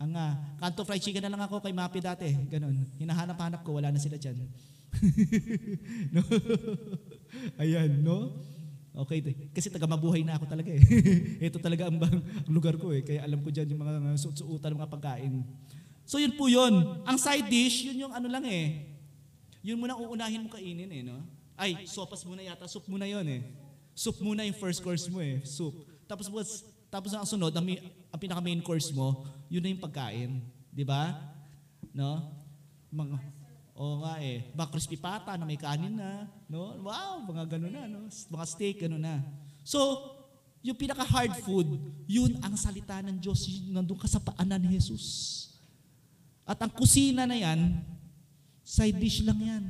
Ang 0.00 0.12
ah, 0.16 0.32
kanto 0.56 0.82
fried 0.88 1.04
chicken 1.04 1.20
na 1.20 1.32
lang 1.36 1.42
ako 1.44 1.60
kay 1.60 1.76
Mapi 1.76 2.00
dati. 2.00 2.32
Ganon. 2.48 2.88
Hinahanap-hanap 2.96 3.60
ko, 3.60 3.76
wala 3.76 3.92
na 3.92 4.00
sila 4.00 4.16
dyan. 4.16 4.40
no? 6.16 6.22
Ayan, 7.60 8.00
no? 8.00 8.32
Okay, 8.92 9.24
kasi 9.56 9.72
taga 9.72 9.88
mabuhay 9.88 10.20
na 10.20 10.36
ako 10.36 10.44
talaga 10.44 10.68
eh. 10.68 10.84
Ito 11.48 11.56
talaga 11.56 11.88
ang, 11.88 11.96
bang, 11.96 12.20
ang 12.20 12.52
lugar 12.52 12.76
ko 12.76 12.92
eh. 12.92 13.00
Kaya 13.00 13.24
alam 13.24 13.40
ko 13.40 13.48
dyan 13.48 13.72
yung 13.72 13.80
mga 13.80 14.20
suot-suotan, 14.20 14.76
mga 14.76 14.92
pagkain. 14.92 15.48
So 16.04 16.20
yun 16.20 16.36
po 16.36 16.52
yun. 16.52 17.00
Ang 17.08 17.16
side 17.16 17.48
dish, 17.48 17.88
yun 17.88 18.04
yung 18.04 18.12
ano 18.12 18.28
lang 18.28 18.44
eh. 18.44 18.92
Yun 19.64 19.80
muna 19.80 19.96
uunahin 19.96 20.44
mo 20.44 20.52
kainin 20.52 20.92
eh, 20.92 21.00
no? 21.00 21.24
Ay, 21.56 21.88
sopas 21.88 22.20
muna 22.28 22.44
yata. 22.44 22.68
Soup 22.68 22.84
muna 22.84 23.08
yun 23.08 23.24
eh. 23.24 23.40
Soup 23.96 24.16
muna 24.20 24.44
yung 24.44 24.60
first 24.60 24.84
course 24.84 25.08
mo 25.08 25.24
eh. 25.24 25.40
Soup. 25.40 25.72
Tapos, 26.04 26.28
was- 26.28 26.68
tapos 26.92 27.16
ang 27.16 27.24
sunod, 27.24 27.54
ang, 27.56 27.64
ang 28.12 28.20
pinaka 28.20 28.44
main 28.44 28.60
course 28.60 28.92
mo, 28.92 29.24
yun 29.48 29.64
na 29.64 29.72
yung 29.72 29.80
pagkain. 29.80 30.44
Di 30.68 30.84
ba? 30.84 31.16
No? 31.96 32.28
Mga, 32.92 33.16
Oo 33.82 33.98
nga 34.06 34.22
eh. 34.22 34.46
Mga 34.54 34.70
crispy 34.70 34.94
pata 34.94 35.34
na 35.34 35.42
may 35.42 35.58
kanin 35.58 35.98
na. 35.98 36.30
No? 36.46 36.78
Wow, 36.86 37.26
mga 37.26 37.58
gano'n 37.58 37.74
na. 37.74 37.84
No? 37.90 38.06
Mga 38.06 38.44
steak, 38.46 38.86
gano'n 38.86 39.02
na. 39.02 39.18
So, 39.66 39.82
yung 40.62 40.78
pinaka-hard 40.78 41.42
food, 41.42 41.66
yun 42.06 42.38
ang 42.46 42.54
salita 42.54 43.02
ng 43.02 43.18
Diyos. 43.18 43.42
Yun, 43.50 43.74
nandun 43.74 43.98
ka 43.98 44.06
sa 44.06 44.22
paanan 44.22 44.62
ni 44.62 44.78
Jesus. 44.78 45.50
At 46.46 46.62
ang 46.62 46.70
kusina 46.70 47.26
na 47.26 47.34
yan, 47.34 47.82
side 48.62 49.02
dish 49.02 49.26
lang 49.26 49.42
yan. 49.42 49.64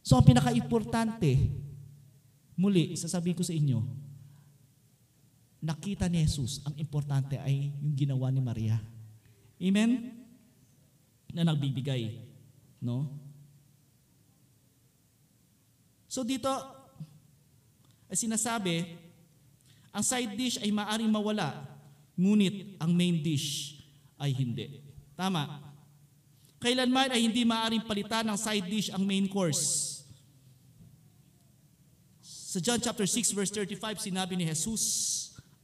So, 0.00 0.16
ang 0.16 0.24
pinaka-importante, 0.24 1.36
muli, 2.56 2.96
sasabihin 2.96 3.36
ko 3.36 3.44
sa 3.44 3.52
inyo, 3.52 3.84
nakita 5.60 6.08
ni 6.08 6.24
Jesus, 6.24 6.64
ang 6.64 6.72
importante 6.80 7.36
ay 7.36 7.76
yung 7.84 7.92
ginawa 7.92 8.32
ni 8.32 8.40
Maria. 8.40 8.80
Amen? 9.60 10.19
Na 11.34 11.46
nagbibigay. 11.46 12.20
No? 12.80 13.10
So 16.10 16.26
dito, 16.26 16.50
ay 18.10 18.16
sinasabi, 18.18 18.82
ang 19.94 20.02
side 20.02 20.34
dish 20.34 20.58
ay 20.58 20.74
maaring 20.74 21.10
mawala, 21.10 21.54
ngunit 22.18 22.74
ang 22.82 22.90
main 22.90 23.22
dish 23.22 23.78
ay 24.18 24.34
hindi. 24.34 24.82
Tama. 25.14 25.70
Kailanman 26.58 27.14
ay 27.14 27.24
hindi 27.24 27.46
maaring 27.46 27.86
palitan 27.86 28.26
ng 28.26 28.38
side 28.38 28.66
dish 28.66 28.90
ang 28.90 29.06
main 29.06 29.30
course. 29.30 30.02
Sa 32.50 32.58
John 32.58 32.82
chapter 32.82 33.06
6 33.06 33.30
verse 33.30 33.54
35 33.54 34.10
sinabi 34.10 34.34
ni 34.34 34.44
Jesus, 34.50 34.82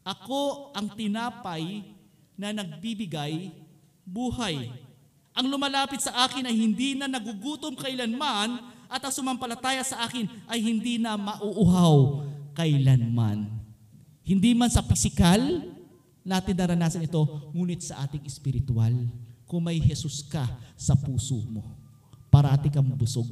Ako 0.06 0.70
ang 0.70 0.94
tinapay 0.94 1.82
na 2.38 2.54
nagbibigay 2.54 3.50
buhay. 4.06 4.70
Ang 5.37 5.52
lumalapit 5.52 6.00
sa 6.00 6.25
akin 6.25 6.49
ay 6.49 6.57
hindi 6.57 6.97
na 6.97 7.05
nagugutom 7.05 7.76
kailanman 7.76 8.57
at 8.88 9.05
ang 9.05 9.12
sumampalataya 9.12 9.85
sa 9.85 10.09
akin 10.09 10.25
ay 10.49 10.64
hindi 10.64 10.97
na 10.97 11.21
mauuhaw 11.21 12.25
kailanman. 12.57 13.45
Hindi 14.25 14.57
man 14.57 14.73
sa 14.73 14.81
pisikal 14.81 15.38
natin 16.26 16.57
naranasan 16.57 17.07
ito, 17.07 17.23
ngunit 17.52 17.85
sa 17.85 18.09
ating 18.09 18.25
espiritual. 18.25 18.90
Kung 19.47 19.62
may 19.62 19.78
Jesus 19.78 20.26
ka 20.26 20.43
sa 20.75 20.99
puso 20.99 21.38
mo, 21.47 21.62
parati 22.33 22.66
kang 22.66 22.88
busog. 22.97 23.31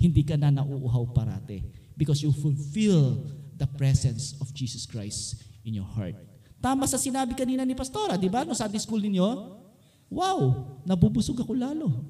Hindi 0.00 0.26
ka 0.26 0.34
na 0.34 0.50
nauuhaw 0.50 1.06
parati 1.14 1.62
because 1.94 2.24
you 2.24 2.34
fulfill 2.34 3.22
the 3.54 3.68
presence 3.78 4.34
of 4.42 4.50
Jesus 4.50 4.88
Christ 4.88 5.38
in 5.62 5.78
your 5.78 5.86
heart. 5.86 6.18
Tama 6.58 6.88
sa 6.90 6.98
sinabi 6.98 7.38
kanina 7.38 7.62
ni 7.62 7.78
Pastora, 7.78 8.18
di 8.18 8.26
ba? 8.26 8.42
No 8.42 8.58
Sunday 8.58 8.82
school 8.82 8.98
ninyo, 8.98 9.28
Wow, 10.06 10.64
nabubusog 10.86 11.38
ako 11.42 11.52
lalo. 11.54 12.06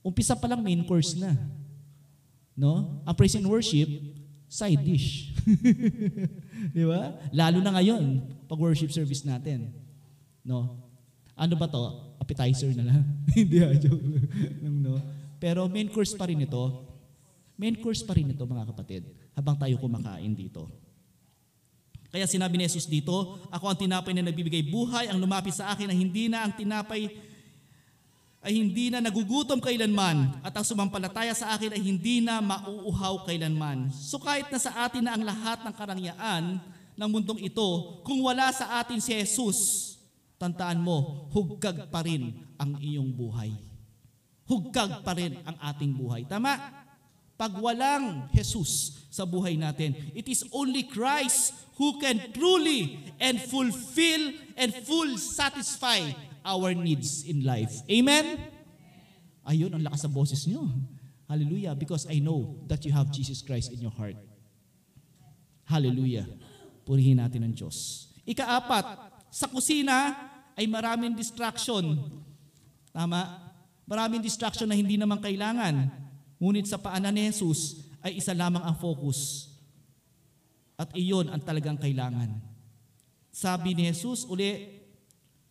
Umpisa 0.00 0.32
pa 0.32 0.48
lang 0.48 0.64
main 0.64 0.80
course 0.88 1.12
na. 1.18 1.36
No? 2.56 3.04
Ang 3.04 3.14
praise 3.14 3.36
and 3.36 3.46
worship, 3.46 3.86
side 4.48 4.80
dish. 4.80 5.36
Di 6.74 6.82
ba? 6.88 7.14
Lalo 7.30 7.60
na 7.60 7.76
ngayon, 7.76 8.24
pag 8.48 8.58
worship 8.58 8.90
service 8.90 9.22
natin. 9.22 9.70
No? 10.40 10.80
Ano 11.38 11.54
ba 11.54 11.68
to? 11.68 12.16
Appetizer 12.18 12.72
na 12.74 12.88
lang. 12.88 13.04
Hindi 13.36 13.62
ah, 13.62 13.76
joke 13.76 14.02
lang. 14.02 14.76
no? 14.82 14.98
Pero 15.38 15.68
main 15.70 15.86
course 15.86 16.16
pa 16.16 16.26
rin 16.26 16.42
ito. 16.42 16.88
Main 17.54 17.78
course 17.78 18.02
pa 18.02 18.16
rin 18.16 18.32
ito 18.32 18.42
mga 18.42 18.74
kapatid. 18.74 19.06
Habang 19.38 19.54
tayo 19.54 19.78
kumakain 19.78 20.34
dito. 20.34 20.66
Kaya 22.08 22.24
sinabi 22.24 22.56
ni 22.56 22.64
Jesus 22.64 22.88
dito, 22.88 23.36
ako 23.52 23.64
ang 23.68 23.78
tinapay 23.78 24.16
na 24.16 24.24
nagbibigay 24.24 24.64
buhay, 24.64 25.12
ang 25.12 25.20
lumapit 25.20 25.52
sa 25.52 25.72
akin 25.76 25.92
na 25.92 25.96
hindi 25.96 26.32
na 26.32 26.48
ang 26.48 26.56
tinapay 26.56 27.12
ay 28.38 28.54
hindi 28.54 28.88
na 28.88 29.02
nagugutom 29.02 29.58
kailanman 29.58 30.40
at 30.46 30.54
ang 30.54 30.64
sumampalataya 30.64 31.34
sa 31.34 31.52
akin 31.58 31.74
ay 31.74 31.82
hindi 31.82 32.24
na 32.24 32.38
mauuhaw 32.40 33.26
kailanman. 33.28 33.92
So 33.92 34.16
kahit 34.22 34.48
na 34.48 34.56
sa 34.62 34.88
atin 34.88 35.04
na 35.04 35.18
ang 35.18 35.26
lahat 35.26 35.66
ng 35.66 35.74
karangyaan 35.74 36.44
ng 36.96 37.08
mundong 37.10 37.44
ito, 37.44 38.00
kung 38.06 38.24
wala 38.24 38.48
sa 38.54 38.78
atin 38.78 39.02
si 39.02 39.12
Jesus, 39.12 39.94
tandaan 40.38 40.78
mo, 40.78 41.28
hugkag 41.34 41.90
pa 41.90 42.00
rin 42.06 42.46
ang 42.56 42.78
iyong 42.78 43.10
buhay. 43.10 43.52
Hugkag 44.48 45.04
pa 45.04 45.12
rin 45.12 45.36
ang 45.44 45.58
ating 45.60 45.92
buhay. 45.92 46.24
Tama? 46.24 46.77
Pag 47.38 47.54
walang 47.62 48.26
Jesus 48.34 49.06
sa 49.14 49.22
buhay 49.22 49.54
natin, 49.54 49.94
it 50.10 50.26
is 50.26 50.42
only 50.50 50.82
Christ 50.90 51.54
who 51.78 52.02
can 52.02 52.18
truly 52.34 52.98
and 53.22 53.38
fulfill 53.38 54.34
and 54.58 54.74
full 54.82 55.14
satisfy 55.14 56.10
our 56.42 56.74
needs 56.74 57.22
in 57.22 57.46
life. 57.46 57.70
Amen? 57.86 58.42
Ayun, 59.46 59.70
ang 59.70 59.86
lakas 59.86 60.02
sa 60.02 60.10
boses 60.10 60.42
nyo. 60.50 60.66
Hallelujah. 61.30 61.78
Because 61.78 62.10
I 62.10 62.18
know 62.18 62.58
that 62.66 62.82
you 62.82 62.90
have 62.90 63.14
Jesus 63.14 63.38
Christ 63.38 63.70
in 63.70 63.78
your 63.78 63.94
heart. 63.94 64.18
Hallelujah. 65.62 66.26
Purihin 66.82 67.22
natin 67.22 67.46
ang 67.46 67.54
Diyos. 67.54 68.10
Ikaapat, 68.26 68.84
sa 69.30 69.46
kusina 69.46 70.16
ay 70.58 70.66
maraming 70.66 71.14
distraction. 71.14 72.00
Tama? 72.90 73.46
Maraming 73.86 74.24
distraction 74.24 74.66
na 74.66 74.74
hindi 74.74 74.98
naman 74.98 75.22
kailangan. 75.22 76.07
Ngunit 76.38 76.70
sa 76.70 76.78
paanan 76.78 77.14
ni 77.14 77.26
Jesus 77.26 77.82
ay 78.02 78.18
isa 78.18 78.34
lamang 78.34 78.62
ang 78.62 78.78
focus. 78.78 79.50
At 80.78 80.94
iyon 80.94 81.26
ang 81.30 81.42
talagang 81.42 81.74
kailangan. 81.74 82.38
Sabi 83.34 83.74
ni 83.74 83.90
Jesus, 83.90 84.22
uli, 84.30 84.78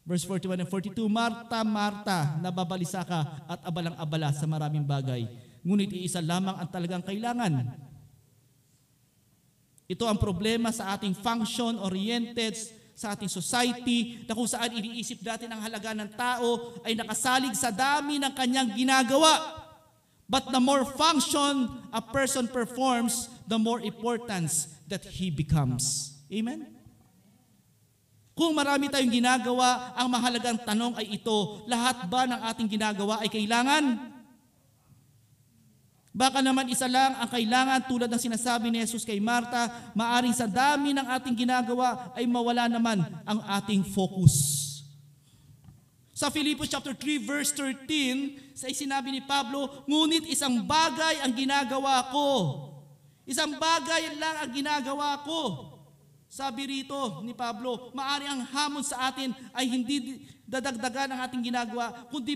verse 0.08 0.24
41 0.24 0.64
and 0.64 0.70
42, 0.72 1.12
Marta, 1.12 1.60
Marta, 1.68 2.40
nababalisa 2.40 3.04
ka 3.04 3.44
at 3.44 3.60
abalang-abala 3.68 4.32
sa 4.32 4.48
maraming 4.48 4.88
bagay. 4.88 5.28
Ngunit 5.68 5.92
iisa 5.92 6.24
lamang 6.24 6.56
ang 6.56 6.70
talagang 6.72 7.04
kailangan. 7.04 7.76
Ito 9.88 10.08
ang 10.08 10.20
problema 10.20 10.72
sa 10.72 10.96
ating 10.96 11.16
function-oriented 11.20 12.56
sa 12.98 13.14
ating 13.14 13.30
society 13.30 14.26
na 14.26 14.34
kung 14.34 14.50
saan 14.50 14.74
iniisip 14.74 15.22
natin 15.22 15.54
ang 15.54 15.62
halaga 15.62 15.94
ng 15.94 16.18
tao 16.18 16.82
ay 16.82 16.98
nakasalig 16.98 17.54
sa 17.54 17.70
dami 17.70 18.18
ng 18.18 18.34
kanyang 18.34 18.74
ginagawa. 18.74 19.67
But 20.28 20.52
the 20.52 20.60
more 20.60 20.84
function 20.84 21.72
a 21.96 22.04
person 22.04 22.52
performs, 22.52 23.32
the 23.48 23.56
more 23.56 23.80
importance 23.80 24.68
that 24.92 25.08
he 25.08 25.32
becomes. 25.32 26.14
Amen? 26.28 26.68
Kung 28.38 28.54
marami 28.54 28.92
tayong 28.92 29.10
ginagawa, 29.10 29.98
ang 29.98 30.14
mahalagang 30.14 30.62
tanong 30.62 31.00
ay 31.02 31.18
ito, 31.18 31.66
lahat 31.66 32.06
ba 32.06 32.30
ng 32.30 32.38
ating 32.54 32.70
ginagawa 32.70 33.24
ay 33.24 33.34
kailangan? 33.34 34.14
Baka 36.14 36.46
naman 36.46 36.70
isa 36.70 36.86
lang 36.86 37.18
ang 37.18 37.30
kailangan 37.30 37.90
tulad 37.90 38.10
ng 38.10 38.22
sinasabi 38.22 38.70
ni 38.70 38.82
Jesus 38.86 39.06
kay 39.06 39.18
Marta, 39.18 39.90
maaring 39.98 40.38
sa 40.38 40.46
dami 40.46 40.94
ng 40.94 41.08
ating 41.18 41.34
ginagawa 41.34 42.14
ay 42.14 42.30
mawala 42.30 42.70
naman 42.70 43.02
ang 43.26 43.42
ating 43.58 43.82
focus. 43.82 44.66
Sa 46.18 46.34
Philippians 46.34 46.66
chapter 46.66 46.98
3 46.98 47.30
verse 47.30 47.54
13, 47.54 48.58
sa 48.58 48.66
sinabi 48.74 49.14
ni 49.14 49.22
Pablo, 49.22 49.86
ngunit 49.86 50.26
isang 50.26 50.66
bagay 50.66 51.22
ang 51.22 51.30
ginagawa 51.30 52.10
ko. 52.10 52.30
Isang 53.30 53.54
bagay 53.62 54.18
lang 54.18 54.42
ang 54.42 54.50
ginagawa 54.50 55.22
ko. 55.22 55.42
Sabi 56.26 56.66
rito 56.66 57.22
ni 57.22 57.38
Pablo, 57.38 57.94
maari 57.94 58.26
ang 58.26 58.42
hamon 58.50 58.82
sa 58.82 59.14
atin 59.14 59.30
ay 59.54 59.70
hindi 59.70 60.26
dadagdagan 60.50 61.14
ang 61.14 61.22
ating 61.22 61.54
ginagawa, 61.54 62.10
kundi 62.10 62.34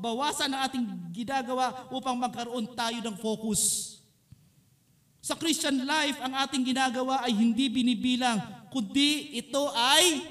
bawasan 0.00 0.56
ang 0.56 0.64
ating 0.64 1.12
ginagawa 1.12 1.92
upang 1.92 2.16
magkaroon 2.16 2.72
tayo 2.72 3.04
ng 3.04 3.20
focus. 3.20 4.00
Sa 5.20 5.36
Christian 5.36 5.84
life, 5.84 6.16
ang 6.24 6.32
ating 6.40 6.64
ginagawa 6.64 7.20
ay 7.20 7.36
hindi 7.36 7.68
binibilang, 7.68 8.40
kundi 8.72 9.36
ito 9.36 9.68
ay 9.76 10.24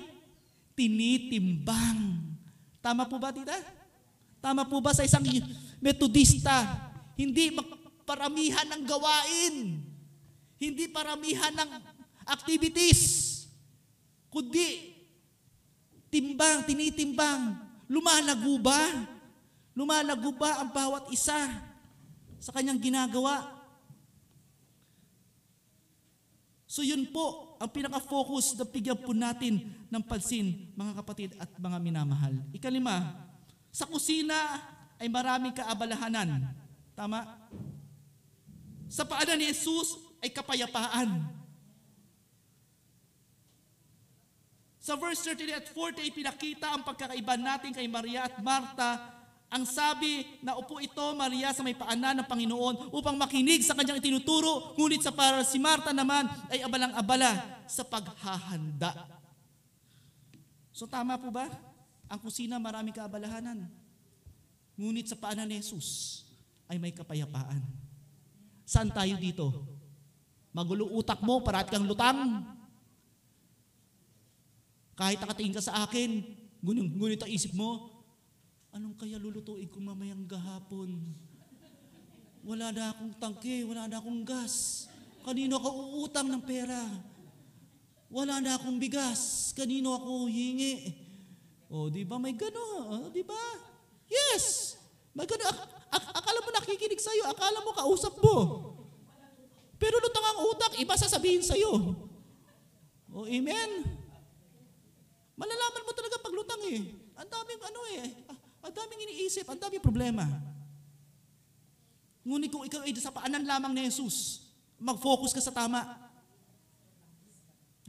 tinitimbang. 0.73 2.28
Tama 2.79 3.03
po 3.07 3.19
ba, 3.19 3.35
tita? 3.35 3.55
Tama 4.39 4.63
po 4.63 4.79
ba 4.79 4.95
sa 4.95 5.03
isang 5.03 5.23
metodista? 5.83 6.63
Hindi 7.19 7.51
paramihan 8.07 8.67
ng 8.71 8.83
gawain. 8.87 9.55
Hindi 10.55 10.85
paramihan 10.87 11.51
ng 11.51 11.69
activities. 12.23 13.27
Kundi 14.31 14.95
timbang, 16.07 16.63
tinitimbang. 16.63 17.67
Lumalago 17.91 18.55
ba? 18.63 18.79
Lumalago 19.75 20.31
ba 20.35 20.63
ang 20.63 20.69
bawat 20.71 21.11
isa 21.11 21.39
sa 22.39 22.51
kanyang 22.55 22.79
ginagawa? 22.79 23.59
So 26.69 26.85
yun 26.85 27.09
po 27.09 27.57
ang 27.57 27.67
pinaka-focus 27.73 28.55
na 28.55 28.63
bigyan 28.63 28.99
po 29.01 29.11
natin 29.11 29.73
ng 29.89 30.04
pansin, 30.06 30.69
mga 30.78 30.93
kapatid 31.02 31.30
at 31.41 31.49
mga 31.58 31.78
minamahal. 31.82 32.34
Ikalima, 32.54 33.25
sa 33.73 33.89
kusina 33.89 34.38
ay 35.02 35.10
maraming 35.10 35.54
kaabalahanan. 35.54 36.54
Tama? 36.93 37.25
Sa 38.89 39.06
paanan 39.06 39.38
ni 39.38 39.49
Jesus 39.49 39.97
ay 40.21 40.30
kapayapaan. 40.30 41.25
Sa 44.80 44.97
verse 44.97 45.21
30 45.21 45.54
at 45.54 45.65
40 45.69 46.06
ay 46.06 46.12
pinakita 46.13 46.73
ang 46.73 46.82
pagkakaiba 46.82 47.38
natin 47.38 47.73
kay 47.73 47.86
Maria 47.86 48.25
at 48.25 48.41
Marta 48.41 49.19
ang 49.49 49.65
sabi 49.65 50.21
na 50.45 50.54
upo 50.54 50.78
ito, 50.78 51.02
Maria, 51.17 51.49
sa 51.49 51.65
may 51.65 51.73
paanan 51.73 52.21
ng 52.21 52.30
Panginoon 52.30 52.93
upang 52.93 53.17
makinig 53.17 53.65
sa 53.65 53.73
kanyang 53.73 53.97
itinuturo, 53.97 54.78
ngunit 54.78 55.02
sa 55.02 55.10
para 55.10 55.41
si 55.41 55.58
Marta 55.58 55.89
naman 55.89 56.30
ay 56.54 56.62
abalang-abala 56.62 57.65
sa 57.65 57.82
paghahanda. 57.82 59.18
So 60.79 60.87
tama 60.87 61.19
po 61.19 61.27
ba? 61.27 61.51
Ang 62.07 62.19
kusina 62.23 62.55
maraming 62.55 62.95
kaabalahanan. 62.95 63.67
Ngunit 64.79 65.11
sa 65.11 65.19
paanan 65.19 65.51
ni 65.51 65.59
Jesus 65.59 66.23
ay 66.71 66.79
may 66.79 66.95
kapayapaan. 66.95 67.59
Saan 68.63 68.87
tayo 68.87 69.19
dito? 69.19 69.51
Magulo 70.55 70.87
utak 70.95 71.19
mo, 71.19 71.43
parat 71.43 71.67
kang 71.67 71.83
lutang. 71.83 72.47
Kahit 74.95 75.19
nakatingin 75.19 75.59
ka 75.59 75.59
sa 75.59 75.83
akin, 75.83 76.23
ngunit, 76.63 76.95
ngunit 76.95 77.19
ang 77.27 77.31
isip 77.35 77.51
mo, 77.51 77.99
Anong 78.69 78.93
kaya 79.01 79.17
lulutuin 79.17 79.65
ko 79.65 79.81
mamayang 79.81 80.29
gahapon? 80.29 80.93
Wala 82.45 82.69
na 82.69 82.93
akong 82.93 83.17
tangke, 83.17 83.65
wala 83.65 83.89
na 83.89 83.97
akong 83.97 84.21
gas. 84.21 84.85
Kanino 85.25 85.57
ako 85.57 85.69
uutang 86.05 86.29
ng 86.29 86.43
pera? 86.45 86.85
Wala 88.09 88.41
na 88.41 88.57
akong 88.57 88.81
bigas. 88.81 89.53
Kanino 89.53 89.93
ako 89.93 90.25
hingi? 90.25 90.97
O, 91.69 91.85
oh, 91.85 91.87
di 91.93 92.01
ba 92.01 92.17
may 92.17 92.33
gano? 92.33 92.89
Oh, 92.89 93.07
di 93.13 93.21
ba? 93.21 93.37
Yes! 94.09 94.75
May 95.13 95.29
gano. 95.29 95.45
Ak- 95.45 95.93
ak- 95.93 96.13
akala 96.17 96.41
mo 96.41 96.49
nakikinig 96.49 96.97
sa'yo. 96.97 97.29
Akala 97.29 97.61
mo 97.61 97.71
kausap 97.77 98.17
mo. 98.17 98.37
Pero 99.77 100.01
lutang 100.01 100.25
ang 100.25 100.41
utak, 100.49 100.73
iba 100.81 100.97
sasabihin 100.97 101.45
sa'yo. 101.45 101.93
O, 103.13 103.23
oh, 103.23 103.25
amen? 103.29 103.85
Malalaman 105.37 105.85
mo 105.85 105.91
talaga 105.93 106.17
pag 106.17 106.33
lutang 106.33 106.61
eh. 106.65 106.81
Ang 107.13 107.29
daming 107.29 107.61
ano 107.61 107.81
eh. 107.93 108.05
Ang 108.65 108.73
daming 108.73 109.01
iniisip, 109.05 109.45
ang 109.47 109.61
daming 109.61 109.85
problema. 109.85 110.25
Ngunit 112.25 112.49
kung 112.51 112.65
ikaw 112.65 112.83
ay 112.83 112.91
sa 112.97 113.13
paanan 113.13 113.45
lamang 113.47 113.71
ni 113.71 113.87
Jesus, 113.87 114.49
mag-focus 114.81 115.31
ka 115.31 115.39
sa 115.39 115.53
tama. 115.53 116.08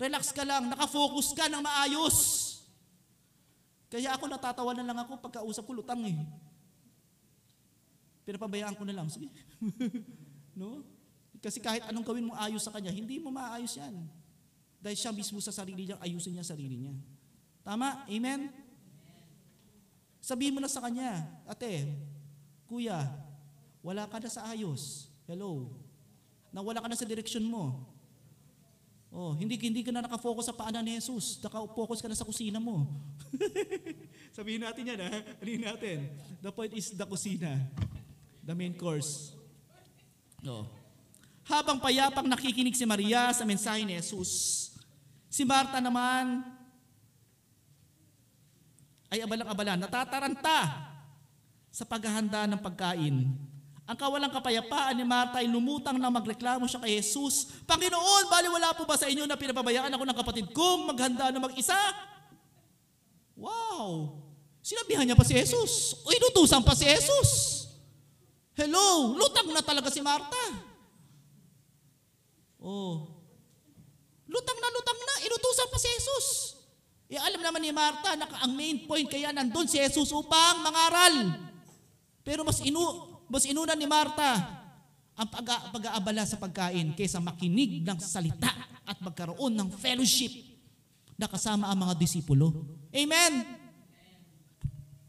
Relax 0.00 0.32
ka 0.32 0.48
lang, 0.48 0.72
nakafocus 0.72 1.36
ka 1.36 1.44
ng 1.52 1.60
maayos. 1.60 2.16
Kaya 3.92 4.16
ako 4.16 4.32
natatawa 4.32 4.72
na 4.72 4.86
lang 4.86 4.96
ako 5.04 5.20
pagkausap 5.20 5.66
ko 5.68 5.76
lutang 5.76 6.00
eh. 6.08 6.16
Pinapabayaan 8.24 8.78
ko 8.80 8.88
na 8.88 8.96
lang. 8.96 9.12
Sige. 9.12 9.28
no? 10.60 10.80
Kasi 11.44 11.60
kahit 11.60 11.84
anong 11.84 12.06
gawin 12.06 12.32
mo 12.32 12.34
ayos 12.38 12.64
sa 12.64 12.72
kanya, 12.72 12.88
hindi 12.88 13.20
mo 13.20 13.28
maayos 13.28 13.76
yan. 13.76 13.92
Dahil 14.80 14.96
siya 14.96 15.12
mismo 15.12 15.36
sa 15.44 15.52
sarili 15.52 15.84
niya, 15.84 16.00
ayusin 16.00 16.32
niya 16.32 16.48
sarili 16.48 16.80
niya. 16.80 16.96
Tama? 17.60 18.08
Amen? 18.08 18.48
Sabihin 20.24 20.56
mo 20.56 20.64
na 20.64 20.70
sa 20.70 20.80
kanya, 20.80 21.28
ate, 21.44 21.84
kuya, 22.64 23.04
wala 23.84 24.08
ka 24.08 24.16
na 24.16 24.32
sa 24.32 24.48
ayos. 24.48 25.12
Hello. 25.28 25.68
Nawala 26.52 26.80
ka 26.80 26.88
na 26.88 26.96
sa 26.96 27.08
direksyon 27.08 27.44
mo. 27.44 27.89
Oh, 29.10 29.34
hindi 29.34 29.58
hindi 29.58 29.82
ka 29.82 29.90
na 29.90 30.06
nakafocus 30.06 30.46
sa 30.46 30.54
paanan 30.54 30.86
ni 30.86 30.94
Jesus. 30.94 31.42
Naka-focus 31.42 31.98
ka 31.98 32.06
na 32.06 32.14
sa 32.14 32.22
kusina 32.22 32.62
mo. 32.62 32.86
Sabihin 34.38 34.62
natin 34.62 34.86
yan, 34.86 35.00
ha? 35.02 35.10
Sabihin 35.42 35.62
natin. 35.66 35.96
The 36.38 36.54
point 36.54 36.70
is 36.78 36.94
the 36.94 37.02
kusina. 37.02 37.58
The 38.46 38.54
main 38.54 38.78
course. 38.78 39.34
No. 40.38 40.70
Habang 41.42 41.82
payapang 41.82 42.30
nakikinig 42.30 42.78
si 42.78 42.86
Maria 42.86 43.34
sa 43.34 43.42
mensahe 43.42 43.82
ni 43.82 43.98
Jesus, 43.98 44.70
si 45.26 45.42
Marta 45.42 45.82
naman 45.82 46.46
ay 49.10 49.26
abalang-abala, 49.26 49.74
natataranta 49.74 50.86
sa 51.74 51.82
paghahanda 51.82 52.46
ng 52.46 52.60
pagkain. 52.62 53.26
Ang 53.90 53.98
kawalang 53.98 54.30
kapayapaan 54.30 54.94
ni 54.94 55.02
Marta 55.02 55.42
ay 55.42 55.50
lumutang 55.50 55.98
na 55.98 56.14
magreklamo 56.14 56.62
siya 56.70 56.78
kay 56.78 57.02
Jesus, 57.02 57.50
Panginoon, 57.66 58.30
bali 58.30 58.46
wala 58.46 58.70
po 58.70 58.86
ba 58.86 58.94
sa 58.94 59.10
inyo 59.10 59.26
na 59.26 59.34
pinapabayaan 59.34 59.90
ako 59.90 60.04
ng 60.06 60.18
kapatid 60.22 60.46
kong 60.54 60.94
maghanda 60.94 61.34
na 61.34 61.42
mag-isa? 61.42 61.74
Wow! 63.34 64.14
Sinabihan 64.62 65.02
niya 65.02 65.18
pa 65.18 65.26
si 65.26 65.34
Jesus. 65.34 65.98
O 66.06 66.14
inutusan 66.14 66.62
pa 66.62 66.70
si 66.78 66.86
Jesus. 66.86 67.66
Hello, 68.54 69.18
lutang 69.18 69.50
na 69.50 69.58
talaga 69.58 69.90
si 69.90 69.98
Marta. 69.98 70.38
Oh. 72.62 73.10
Lutang 74.30 74.58
na 74.62 74.70
lutang 74.70 75.00
na, 75.02 75.14
inutusan 75.26 75.66
pa 75.66 75.78
si 75.82 75.90
Jesus. 75.90 76.26
E 77.10 77.18
alam 77.18 77.42
naman 77.42 77.58
ni 77.58 77.74
Marta 77.74 78.14
na 78.14 78.30
ang 78.38 78.54
main 78.54 78.86
point 78.86 79.10
kaya 79.10 79.34
nandun 79.34 79.66
si 79.66 79.82
Jesus 79.82 80.14
upang 80.14 80.62
mangaral. 80.62 81.42
Pero 82.22 82.46
mas 82.46 82.62
inu 82.62 83.09
mas 83.30 83.46
inuna 83.46 83.78
ni 83.78 83.86
Marta 83.86 84.58
ang 85.14 85.28
pag- 85.30 85.70
pag-aabala 85.70 86.26
sa 86.26 86.40
pagkain 86.40 86.96
kaysa 86.98 87.22
makinig 87.22 87.86
ng 87.86 87.98
salita 88.02 88.50
at 88.82 88.98
magkaroon 88.98 89.54
ng 89.54 89.70
fellowship 89.78 90.34
na 91.14 91.30
kasama 91.30 91.70
ang 91.70 91.78
mga 91.78 91.94
disipulo. 91.94 92.50
Amen. 92.90 93.60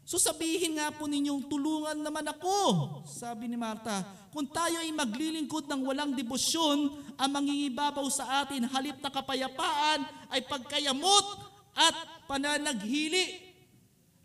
So 0.04 0.20
sabihin 0.20 0.76
nga 0.76 0.92
po 0.92 1.08
ninyong 1.08 1.48
tulungan 1.48 1.96
naman 1.96 2.28
ako, 2.28 3.00
sabi 3.08 3.48
ni 3.48 3.56
Marta. 3.56 4.04
Kung 4.28 4.44
tayo 4.44 4.84
ay 4.84 4.92
maglilingkod 4.92 5.64
ng 5.64 5.80
walang 5.88 6.12
debosyon, 6.12 6.92
ang 7.16 7.30
mangingibabaw 7.32 8.04
sa 8.12 8.44
atin 8.44 8.68
halip 8.68 9.00
na 9.00 9.08
kapayapaan 9.08 10.04
ay 10.28 10.44
pagkayamot 10.44 11.26
at 11.72 11.96
pananaghili. 12.28 13.40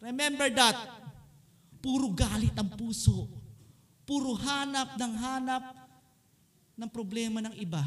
Remember 0.04 0.52
that. 0.52 0.76
Puro 1.80 2.12
galit 2.12 2.52
ang 2.60 2.68
puso. 2.76 3.37
Puro 4.08 4.40
hanap 4.40 4.96
ng 4.96 5.14
hanap 5.20 5.64
ng 6.80 6.88
problema 6.88 7.44
ng 7.44 7.60
iba. 7.60 7.84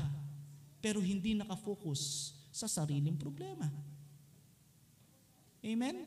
Pero 0.85 1.01
hindi 1.01 1.33
nakafocus 1.33 2.37
sa 2.53 2.69
sariling 2.69 3.17
problema. 3.17 3.65
Amen? 5.65 6.05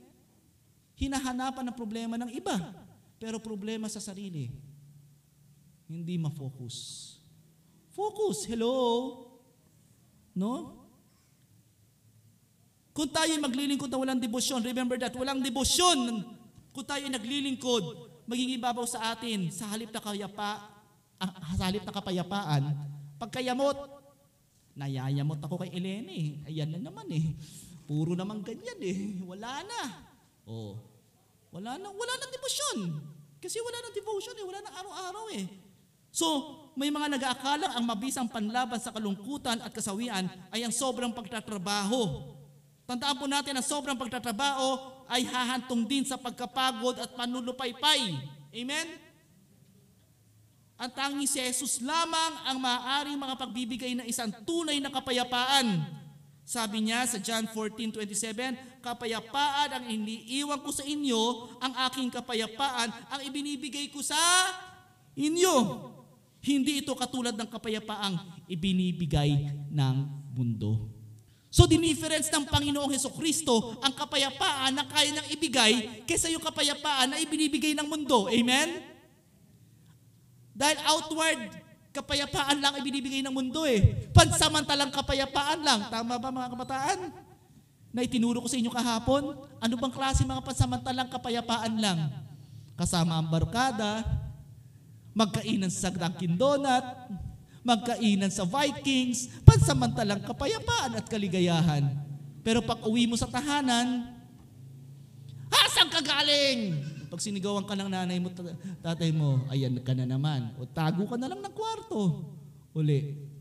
Hinahanapan 0.94 1.66
ng 1.66 1.78
problema 1.78 2.16
ng 2.22 2.30
iba, 2.30 2.54
pero 3.18 3.42
problema 3.42 3.90
sa 3.90 3.98
sarili. 3.98 4.54
Hindi 5.90 6.22
ma-focus. 6.22 7.18
Focus, 7.94 8.46
hello? 8.50 8.74
No? 10.34 10.84
Kung 12.94 13.10
tayo 13.10 13.34
ay 13.34 13.42
maglilingkod 13.42 13.90
na 13.90 13.98
walang 13.98 14.22
debosyon, 14.22 14.62
remember 14.62 14.98
that, 15.02 15.14
walang 15.18 15.42
debosyon. 15.42 16.22
Kung 16.70 16.86
tayo 16.86 17.02
ay 17.02 17.14
naglilingkod, 17.14 18.13
magiging 18.28 18.62
babaw 18.62 18.88
sa 18.88 19.16
atin 19.16 19.52
sa 19.52 19.68
halip 19.72 19.92
na 19.92 20.00
kayapa, 20.00 20.50
ah, 21.20 21.32
sa 21.56 21.68
halip 21.68 21.84
na 21.84 21.94
kapayapaan, 21.94 22.64
pagkayamot, 23.20 23.78
nayayamot 24.74 25.40
ako 25.40 25.62
kay 25.64 25.72
Elena 25.74 26.12
eh. 26.12 26.42
Ayan 26.50 26.74
na 26.74 26.80
naman 26.82 27.06
eh. 27.14 27.38
Puro 27.86 28.18
naman 28.18 28.42
ganyan 28.42 28.80
eh. 28.82 29.00
Wala 29.22 29.62
na. 29.62 29.82
Oh. 30.50 30.80
Wala 31.54 31.78
na, 31.78 31.88
wala 31.94 32.14
nang 32.18 32.32
devotion. 32.34 32.78
Kasi 33.38 33.62
wala 33.62 33.78
nang 33.84 33.96
devotion 33.96 34.36
eh, 34.40 34.46
wala 34.46 34.60
nang 34.64 34.76
araw-araw 34.82 35.26
eh. 35.38 35.46
So, 36.14 36.26
may 36.78 36.94
mga 36.94 37.18
nag-aakalang 37.18 37.74
ang 37.74 37.86
mabisang 37.86 38.30
panlaban 38.30 38.78
sa 38.78 38.94
kalungkutan 38.94 39.62
at 39.62 39.74
kasawian 39.74 40.30
ay 40.54 40.62
ang 40.62 40.74
sobrang 40.74 41.10
pagtatrabaho. 41.14 42.34
Tandaan 42.86 43.18
po 43.18 43.26
natin 43.26 43.58
na 43.58 43.66
sobrang 43.66 43.98
pagtatrabaho 43.98 44.93
ay 45.10 45.28
hahantong 45.28 45.84
din 45.88 46.04
sa 46.08 46.20
pagkapagod 46.20 47.00
at 47.00 47.12
panulupaypay. 47.16 48.16
Amen? 48.54 48.88
Ang 50.78 50.92
tanging 50.92 51.30
si 51.30 51.40
Jesus 51.40 51.80
lamang 51.80 52.34
ang 52.44 52.58
maaaring 52.60 53.16
mga 53.16 53.36
pagbibigay 53.40 53.94
ng 53.96 54.08
isang 54.10 54.34
tunay 54.44 54.84
na 54.84 54.92
kapayapaan. 54.92 55.80
Sabi 56.44 56.84
niya 56.84 57.08
sa 57.08 57.24
John 57.24 57.48
14:27, 57.48 58.84
kapayapaan 58.84 59.80
ang 59.80 59.86
iniiwan 59.88 60.60
ko 60.60 60.76
sa 60.76 60.84
inyo, 60.84 61.56
ang 61.64 61.72
aking 61.88 62.12
kapayapaan 62.12 62.92
ang 63.08 63.22
ibinibigay 63.24 63.88
ko 63.88 64.04
sa 64.04 64.20
inyo. 65.16 65.56
Hindi 66.44 66.84
ito 66.84 66.92
katulad 66.92 67.32
ng 67.32 67.48
kapayapaang 67.48 68.20
ibinibigay 68.52 69.56
ng 69.72 69.96
mundo. 70.36 70.92
So, 71.54 71.70
difference 71.70 72.34
ng 72.34 72.50
Panginoong 72.50 72.98
Heso 72.98 73.14
Kristo, 73.14 73.78
ang 73.78 73.94
kapayapaan 73.94 74.74
na 74.74 74.90
kaya 74.90 75.14
niyang 75.14 75.30
ibigay 75.38 76.02
kaysa 76.02 76.34
yung 76.34 76.42
kapayapaan 76.42 77.14
na 77.14 77.22
ibinibigay 77.22 77.78
ng 77.78 77.86
mundo. 77.86 78.26
Amen? 78.26 78.82
Dahil 80.58 80.82
outward, 80.82 81.54
kapayapaan 81.94 82.58
lang 82.58 82.74
ibinibigay 82.82 83.22
ng 83.22 83.30
mundo 83.30 83.70
eh. 83.70 84.10
Pansamantalang 84.18 84.90
kapayapaan 84.90 85.62
lang. 85.62 85.80
Tama 85.94 86.18
ba 86.18 86.34
mga 86.34 86.50
kabataan? 86.58 87.00
Na 87.94 88.02
itinuro 88.02 88.42
ko 88.42 88.50
sa 88.50 88.58
inyo 88.58 88.74
kahapon, 88.74 89.38
ano 89.62 89.74
bang 89.78 89.94
klase 89.94 90.26
mga 90.26 90.42
pansamantalang 90.42 91.14
kapayapaan 91.14 91.78
lang? 91.78 92.10
Kasama 92.74 93.22
ang 93.22 93.30
barkada, 93.30 94.02
magkainan 95.14 95.70
sa 95.70 95.94
Dunkin 95.94 96.34
Donut, 96.34 96.82
magkainan 97.64 98.30
sa 98.30 98.44
Vikings, 98.44 99.32
pansamantalang 99.48 100.22
kapayapaan 100.22 101.00
at 101.00 101.08
kaligayahan. 101.08 101.88
Pero 102.44 102.60
pag 102.60 102.84
uwi 102.84 103.08
mo 103.08 103.16
sa 103.16 103.32
tahanan, 103.32 104.12
ha, 105.48 105.60
saan 105.72 105.88
ka 105.88 106.04
galing? 106.04 106.76
Pag 107.08 107.24
sinigawan 107.24 107.64
ka 107.64 107.74
ng 107.74 107.88
nanay 107.88 108.20
mo, 108.20 108.28
ta- 108.30 108.58
tatay 108.84 109.16
mo, 109.16 109.48
ayan 109.48 109.80
ka 109.80 109.96
na 109.96 110.04
naman. 110.04 110.52
O 110.60 110.68
tago 110.68 111.08
ka 111.08 111.16
na 111.16 111.32
lang 111.32 111.40
ng 111.40 111.56
kwarto. 111.56 112.28
Uli. 112.76 113.32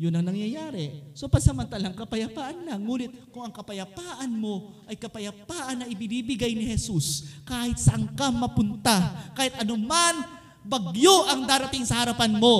Yun 0.00 0.16
ang 0.16 0.32
nangyayari. 0.32 1.12
So 1.12 1.28
pasamantalang 1.28 1.92
kapayapaan 1.92 2.64
lang. 2.64 2.80
Ngunit 2.80 3.28
kung 3.28 3.44
ang 3.44 3.52
kapayapaan 3.52 4.32
mo 4.32 4.72
ay 4.88 4.96
kapayapaan 4.96 5.84
na 5.84 5.86
ibinibigay 5.90 6.56
ni 6.56 6.72
Jesus, 6.72 7.28
kahit 7.44 7.76
saan 7.76 8.08
ka 8.16 8.32
mapunta, 8.32 8.96
kahit 9.36 9.52
anuman 9.60 10.24
bagyo 10.64 11.28
ang 11.28 11.44
darating 11.44 11.84
sa 11.84 12.00
harapan 12.00 12.32
mo, 12.32 12.56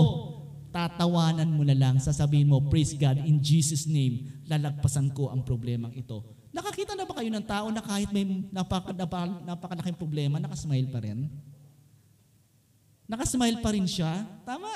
tatawanan 0.71 1.51
mo 1.51 1.67
na 1.67 1.75
lang, 1.75 1.99
sasabihin 1.99 2.49
mo, 2.49 2.63
praise 2.71 2.95
God, 2.95 3.23
in 3.27 3.43
Jesus' 3.43 3.87
name, 3.91 4.31
lalagpasan 4.47 5.11
ko 5.11 5.31
ang 5.31 5.43
problemang 5.43 5.95
ito. 5.95 6.23
Nakakita 6.51 6.99
na 6.99 7.07
ba 7.07 7.15
kayo 7.19 7.31
ng 7.31 7.47
tao 7.47 7.67
na 7.71 7.83
kahit 7.83 8.11
may 8.11 8.27
napaka, 8.51 8.91
napaka, 8.91 9.27
napakalaking 9.47 9.99
problema, 9.99 10.43
nakasmile 10.43 10.91
pa 10.91 10.99
rin? 11.03 11.31
Nakasmile 13.07 13.59
pa 13.63 13.71
rin 13.71 13.87
siya? 13.87 14.27
Tama. 14.43 14.71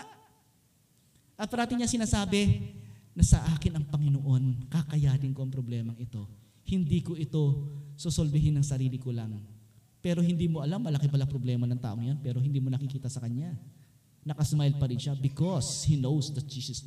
At 1.35 1.51
parati 1.51 1.75
niya 1.75 1.91
sinasabi 1.91 2.71
na 3.15 3.23
sa 3.27 3.43
akin 3.55 3.79
ang 3.79 3.87
Panginoon, 3.87 4.71
kakayanin 4.71 5.35
ko 5.35 5.47
ang 5.47 5.51
problemang 5.55 5.99
ito. 5.99 6.27
Hindi 6.67 7.03
ko 7.03 7.15
ito 7.15 7.71
susolbihin 7.95 8.59
ng 8.59 8.67
sarili 8.67 8.99
ko 8.99 9.11
lang. 9.15 9.39
Pero 10.03 10.23
hindi 10.23 10.51
mo 10.51 10.63
alam, 10.63 10.83
malaki 10.83 11.07
pala 11.11 11.27
problema 11.27 11.65
ng 11.67 11.81
taong 11.81 12.03
yan, 12.03 12.19
pero 12.23 12.39
hindi 12.43 12.59
mo 12.59 12.71
nakikita 12.71 13.07
sa 13.11 13.23
kanya. 13.23 13.55
Nakasmile 14.25 14.81
pa 14.81 14.89
rin 14.89 14.97
siya 14.97 15.13
because 15.13 15.85
he 15.85 16.01
knows 16.01 16.33
that 16.33 16.49
Jesus 16.49 16.81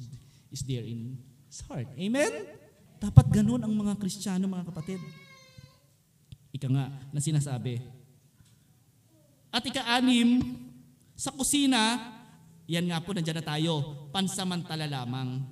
is 0.50 0.62
there 0.66 0.82
in 0.82 1.22
his 1.46 1.62
heart. 1.70 1.86
Amen? 1.94 2.50
Dapat 2.98 3.30
ganun 3.30 3.62
ang 3.62 3.74
mga 3.74 3.94
Kristiyano, 4.02 4.50
mga 4.50 4.74
kapatid. 4.74 4.98
Ika 6.50 6.68
nga 6.74 6.90
na 7.14 7.22
sinasabi. 7.22 7.78
At 9.54 9.62
ika-anim, 9.62 10.42
sa 11.14 11.30
kusina, 11.30 12.14
yan 12.66 12.90
nga 12.90 13.02
po, 13.02 13.14
nandiyan 13.14 13.38
na 13.38 13.46
tayo, 13.46 14.10
pansamantala 14.10 14.90
lamang. 14.90 15.46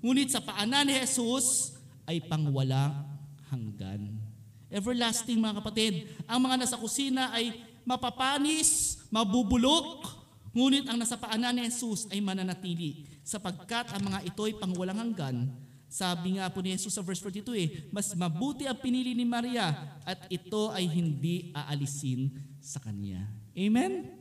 Ngunit 0.00 0.32
sa 0.32 0.40
paanan 0.40 0.88
ni 0.88 0.96
Jesus 0.96 1.76
ay 2.08 2.20
pangwalang 2.24 3.06
hanggan. 3.52 4.18
Everlasting 4.66 5.38
mga 5.38 5.62
kapatid, 5.62 6.10
ang 6.26 6.42
mga 6.42 6.64
nasa 6.64 6.80
kusina 6.80 7.30
ay 7.30 7.54
mapapanis, 7.86 8.98
mabubulok, 9.14 10.25
ngunit 10.56 10.88
ang 10.88 10.96
nasa 10.96 11.20
paanan 11.20 11.52
ni 11.52 11.68
Jesus 11.68 12.08
ay 12.08 12.24
mananatili 12.24 13.04
sapagkat 13.20 13.92
ang 13.92 14.08
mga 14.08 14.24
ito 14.24 14.40
ay 14.48 14.56
pangwalang 14.56 14.96
hanggan. 14.96 15.52
Sabi 15.86 16.40
nga 16.40 16.48
po 16.48 16.64
ni 16.64 16.72
Jesus 16.72 16.96
sa 16.96 17.04
verse 17.04 17.20
42 17.20 17.44
eh, 17.60 17.68
mas 17.92 18.08
mabuti 18.16 18.64
ang 18.64 18.80
pinili 18.80 19.12
ni 19.12 19.28
Maria 19.28 19.76
at 20.08 20.24
ito 20.32 20.72
ay 20.72 20.88
hindi 20.88 21.52
aalisin 21.52 22.32
sa 22.56 22.80
kanya. 22.80 23.28
Amen? 23.52 24.16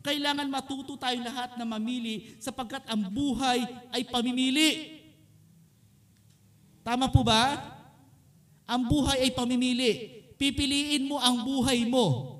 Kailangan 0.00 0.48
matuto 0.48 0.96
tayo 0.96 1.20
lahat 1.20 1.60
na 1.60 1.68
mamili 1.68 2.36
sapagkat 2.40 2.88
ang 2.88 3.08
buhay 3.12 3.60
ay 3.92 4.04
pamimili. 4.08 5.00
Tama 6.84 7.08
po 7.08 7.24
ba? 7.24 7.60
Ang 8.68 8.88
buhay 8.88 9.24
ay 9.24 9.30
pamimili. 9.32 9.92
Pipiliin 10.36 11.08
mo 11.08 11.16
ang 11.20 11.44
buhay 11.44 11.88
mo. 11.88 12.33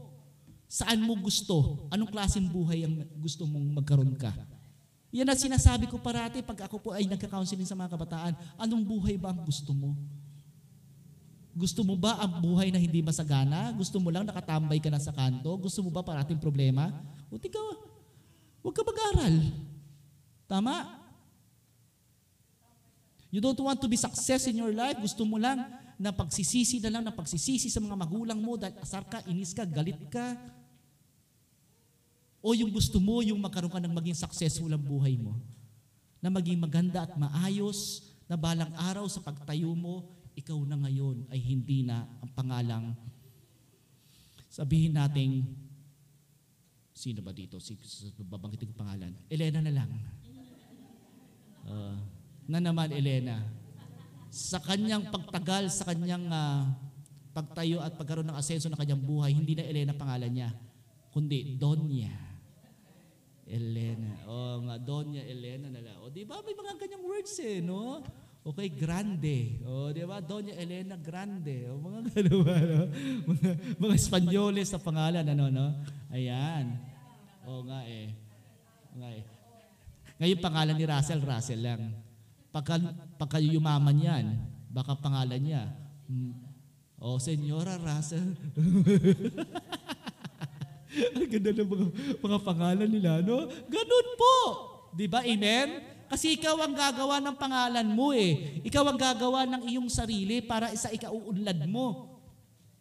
Saan 0.75 1.07
mo 1.07 1.15
gusto? 1.15 1.87
Anong 1.95 2.11
klaseng 2.11 2.51
buhay 2.51 2.83
ang 2.83 3.07
gusto 3.23 3.47
mong 3.47 3.79
magkaroon 3.79 4.19
ka? 4.19 4.35
Yan 5.15 5.31
ang 5.31 5.39
sinasabi 5.39 5.87
ko 5.87 6.03
parati 6.03 6.43
pag 6.43 6.67
ako 6.67 6.83
po 6.83 6.91
ay 6.91 7.07
nagka-counseling 7.07 7.63
sa 7.63 7.79
mga 7.79 7.95
kabataan. 7.95 8.35
Anong 8.59 8.83
buhay 8.83 9.15
ba 9.15 9.31
ang 9.31 9.47
gusto 9.47 9.71
mo? 9.71 9.95
Gusto 11.55 11.87
mo 11.87 11.95
ba 11.95 12.19
ang 12.19 12.43
buhay 12.43 12.75
na 12.75 12.83
hindi 12.83 12.99
masagana? 12.99 13.71
Gusto 13.71 14.03
mo 14.03 14.11
lang 14.11 14.27
nakatambay 14.27 14.83
ka 14.83 14.91
na 14.91 14.99
sa 14.99 15.15
kanto? 15.15 15.55
Gusto 15.63 15.87
mo 15.87 15.95
ba 15.95 16.03
parating 16.03 16.43
problema? 16.43 16.91
O 17.31 17.39
tika, 17.39 17.63
huwag 18.59 18.75
ka 18.75 18.83
mag-aral. 18.83 19.55
Tama? 20.51 20.75
You 23.31 23.39
don't 23.39 23.63
want 23.63 23.79
to 23.79 23.87
be 23.87 23.95
success 23.95 24.51
in 24.51 24.59
your 24.59 24.75
life. 24.75 24.99
Gusto 24.99 25.23
mo 25.23 25.39
lang 25.39 25.63
na 26.03 26.11
pagsisisi 26.11 26.83
na 26.83 26.91
lang, 26.91 27.07
na 27.07 27.15
pagsisisi 27.15 27.71
sa 27.71 27.79
mga 27.79 27.95
magulang 27.95 28.43
mo 28.43 28.59
dahil 28.59 28.75
asar 28.83 29.07
ka, 29.07 29.23
inis 29.31 29.55
ka, 29.55 29.63
galit 29.63 30.03
ka. 30.11 30.35
O 32.45 32.53
yung 32.53 32.69
gusto 32.69 33.01
mo, 33.01 33.25
yung 33.25 33.41
magkaroon 33.41 33.73
ka 33.73 33.81
ng 33.81 33.97
maging 33.97 34.21
successful 34.21 34.69
ang 34.69 34.85
buhay 34.85 35.17
mo. 35.17 35.41
Na 36.21 36.29
maging 36.29 36.61
maganda 36.61 37.09
at 37.09 37.17
maayos, 37.17 38.05
na 38.29 38.37
balang 38.37 38.73
araw 38.77 39.09
sa 39.09 39.25
pagtayo 39.25 39.73
mo, 39.73 40.13
ikaw 40.37 40.61
na 40.69 40.77
ngayon 40.77 41.25
ay 41.33 41.41
hindi 41.41 41.87
na 41.89 42.05
ang 42.21 42.31
pangalang 42.37 42.93
sabihin 44.55 44.95
nating 44.95 45.43
sino 46.95 47.27
ba 47.27 47.35
dito? 47.35 47.59
Si, 47.59 47.75
babanggitin 48.23 48.71
ko 48.71 48.75
pangalan. 48.79 49.11
Elena 49.27 49.59
na 49.59 49.73
lang. 49.75 49.91
Ah, 51.67 51.99
na 52.47 52.63
naman 52.63 52.95
Elena. 52.95 53.43
Sa 54.31 54.63
kanyang 54.63 55.11
pagtagal, 55.11 55.75
sa 55.75 55.91
kanyang 55.91 56.31
ah, 56.31 56.71
pagtayo 57.35 57.83
at 57.83 57.99
pagkaroon 57.99 58.31
ng 58.31 58.39
asenso 58.39 58.71
ng 58.71 58.79
kanyang 58.79 59.03
buhay, 59.03 59.35
hindi 59.35 59.59
na 59.59 59.67
Elena 59.67 59.91
pangalan 59.91 60.31
niya, 60.31 60.51
kundi 61.11 61.59
Donya. 61.59 62.34
Elena. 63.45 64.25
O 64.25 64.65
nga, 64.65 64.77
Donya 64.81 65.23
Elena 65.25 65.69
na 65.69 65.81
lang. 65.85 65.97
O 66.01 66.09
di 66.09 66.25
ba 66.25 66.41
may 66.41 66.57
mga 66.57 66.81
ganyang 66.81 67.05
words 67.05 67.35
eh, 67.41 67.61
no? 67.61 68.01
Okay, 68.45 68.69
grande. 68.69 69.65
O 69.65 69.89
di 69.89 70.05
ba? 70.05 70.21
Donya 70.21 70.53
Elena 70.61 71.01
Grande. 71.01 71.65
O 71.73 71.81
mga 71.81 72.01
gano'n 72.13 72.41
ba, 72.45 72.57
no? 72.61 72.81
Mga, 73.33 73.51
mga 73.81 73.95
Espanyoles 73.97 74.69
sa 74.69 74.77
pangalan, 74.77 75.25
ano, 75.25 75.49
no? 75.49 75.67
Ayan. 76.13 76.77
O 77.49 77.65
nga 77.65 77.81
eh. 77.89 78.13
O 78.93 79.01
nga 79.01 79.09
eh. 79.17 79.25
Ngayon 80.21 80.45
pangalan 80.45 80.77
ni 80.77 80.85
Russell, 80.85 81.25
Russell 81.25 81.65
lang. 81.65 81.83
Pagka, 82.53 82.77
pagka 83.17 83.41
yumaman 83.41 83.99
yan, 83.99 84.25
baka 84.71 84.95
pangalan 84.95 85.41
niya, 85.43 85.75
hmm, 86.07 86.45
O, 87.05 87.21
Senyora 87.21 87.77
Russell. 87.77 88.33
Ang 91.15 91.27
ganda 91.27 91.51
ng 91.51 91.69
mga, 91.69 91.87
mga 92.23 92.39
pangalan 92.43 92.89
nila, 92.89 93.11
no? 93.21 93.51
Ganun 93.67 94.09
po. 94.15 94.37
Di 94.95 95.11
ba? 95.11 95.27
Amen? 95.27 95.95
Kasi 96.07 96.39
ikaw 96.39 96.55
ang 96.63 96.77
gagawa 96.77 97.19
ng 97.19 97.35
pangalan 97.35 97.89
mo 97.91 98.15
eh. 98.15 98.63
Ikaw 98.63 98.85
ang 98.87 98.99
gagawa 99.01 99.43
ng 99.51 99.67
iyong 99.67 99.91
sarili 99.91 100.39
para 100.45 100.71
sa 100.79 100.93
ikauunlad 100.93 101.67
mo 101.67 102.15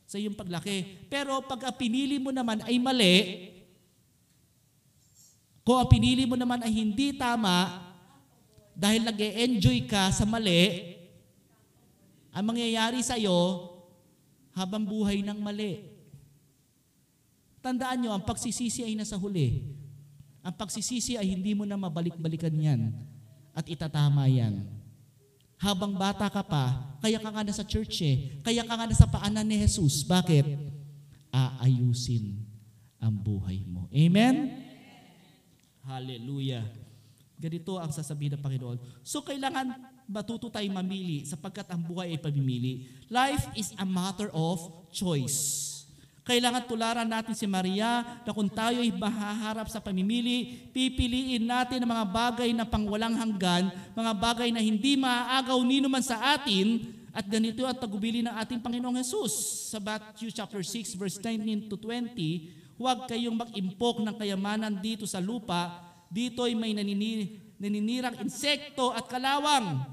sa 0.05 0.21
iyong 0.21 0.37
paglaki. 0.37 1.07
Pero 1.09 1.41
pag 1.41 1.73
pinili 1.73 2.21
mo 2.21 2.29
naman 2.29 2.61
ay 2.67 2.77
mali, 2.77 3.17
kung 5.63 5.79
ang 5.79 5.89
pinili 5.89 6.27
mo 6.27 6.35
naman 6.37 6.61
ay 6.61 6.69
hindi 6.69 7.15
tama, 7.15 7.81
dahil 8.75 9.07
nag 9.07 9.17
enjoy 9.17 9.87
ka 9.89 10.11
sa 10.11 10.27
mali, 10.27 10.93
ang 12.33 12.45
mangyayari 12.49 13.01
sa 13.01 13.17
iyo 13.17 13.69
habang 14.53 14.85
buhay 14.85 15.21
ng 15.25 15.39
mali. 15.41 15.92
Tandaan 17.63 18.03
nyo, 18.03 18.11
ang 18.11 18.27
pagsisisi 18.27 18.83
ay 18.83 18.99
nasa 18.99 19.15
huli. 19.15 19.71
Ang 20.43 20.51
pagsisisi 20.51 21.15
ay 21.15 21.31
hindi 21.31 21.55
mo 21.55 21.63
na 21.63 21.79
mabalik-balikan 21.79 22.51
yan 22.51 22.91
at 23.55 23.63
itatama 23.71 24.27
yan. 24.27 24.67
Habang 25.55 25.95
bata 25.95 26.27
ka 26.27 26.43
pa, 26.43 26.75
kaya 26.99 27.23
ka 27.23 27.31
nga 27.31 27.39
na 27.47 27.55
sa 27.55 27.63
church 27.63 28.03
eh. 28.03 28.35
Kaya 28.43 28.67
ka 28.67 28.73
nga 28.75 28.83
na 28.83 28.91
sa 28.91 29.07
paanan 29.07 29.47
ni 29.47 29.55
Jesus. 29.63 30.03
Bakit? 30.03 30.43
Aayusin 31.31 32.43
ang 32.99 33.15
buhay 33.15 33.63
mo. 33.63 33.87
Amen? 33.95 34.51
Hallelujah. 35.87 36.67
Ganito 37.39 37.79
ang 37.79 37.95
sasabihin 37.95 38.35
ng 38.35 38.43
Panginoon. 38.43 38.79
So 39.07 39.23
kailangan 39.23 39.71
matuto 40.03 40.51
tayong 40.51 40.75
mamili 40.75 41.23
sapagkat 41.23 41.71
ang 41.71 41.79
buhay 41.79 42.11
ay 42.11 42.19
pamimili. 42.19 42.91
Life 43.07 43.47
is 43.55 43.71
a 43.79 43.87
matter 43.87 44.27
of 44.35 44.59
choice. 44.91 45.72
Kailangan 46.23 46.63
tularan 46.63 47.03
natin 47.03 47.35
si 47.35 47.43
Maria 47.43 48.23
na 48.23 48.31
kung 48.31 48.47
tayo 48.47 48.79
ay 48.79 48.95
mahaharap 48.95 49.67
sa 49.67 49.83
pamimili, 49.83 50.71
pipiliin 50.71 51.43
natin 51.43 51.83
ang 51.83 51.91
mga 51.99 52.07
bagay 52.07 52.49
na 52.55 52.63
pangwalang 52.63 53.11
hanggan, 53.11 53.67
mga 53.91 54.13
bagay 54.15 54.47
na 54.55 54.63
hindi 54.63 54.95
maaagaw 54.95 55.59
nino 55.67 55.91
man 55.91 55.99
sa 55.99 56.39
atin, 56.39 56.79
at 57.11 57.27
ganito 57.27 57.67
ang 57.67 57.75
tagubili 57.75 58.23
ng 58.23 58.31
ating 58.39 58.63
Panginoong 58.63 59.03
Jesus. 59.03 59.35
Sa 59.69 59.83
Matthew 59.83 60.31
chapter 60.31 60.63
6 60.63 60.95
verse 60.95 61.19
19 61.19 61.67
to 61.67 61.75
20, 61.75 62.15
huwag 62.79 63.03
kayong 63.11 63.35
mag-impok 63.35 63.99
ng 63.99 64.15
kayamanan 64.15 64.79
dito 64.79 65.03
sa 65.03 65.19
lupa, 65.19 65.75
dito 66.07 66.47
ay 66.47 66.55
may 66.55 66.71
nanini, 66.71 67.35
naninirang 67.59 68.23
insekto 68.23 68.95
at 68.95 69.11
kalawang 69.11 69.83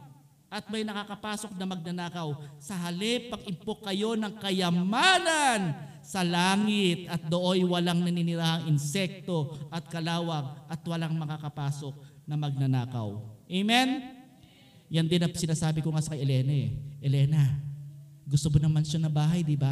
at 0.47 0.63
may 0.71 0.87
nakakapasok 0.87 1.59
na 1.59 1.67
magnanakaw. 1.67 2.39
Sa 2.63 2.79
halip, 2.79 3.35
pag-impok 3.35 3.83
kayo 3.83 4.15
ng 4.15 4.39
kayamanan 4.39 5.90
sa 6.11 6.27
langit 6.27 7.07
at 7.07 7.23
dooy 7.31 7.63
walang 7.63 8.03
naninirahang 8.03 8.67
insekto 8.67 9.55
at 9.71 9.87
kalawang 9.87 10.59
at 10.67 10.83
walang 10.83 11.15
makakapasok 11.15 11.95
na 12.27 12.35
magnanakaw. 12.35 13.15
Amen? 13.47 14.11
Yan 14.91 15.07
din 15.07 15.23
ang 15.23 15.31
sinasabi 15.31 15.79
ko 15.79 15.95
nga 15.95 16.03
sa 16.03 16.19
kay 16.19 16.27
Elena 16.27 16.51
eh. 16.51 16.75
Elena, 16.99 17.39
gusto 18.27 18.51
mo 18.51 18.59
ng 18.59 18.75
mansyon 18.75 19.07
na 19.07 19.13
bahay, 19.13 19.47
di 19.47 19.55
ba? 19.55 19.71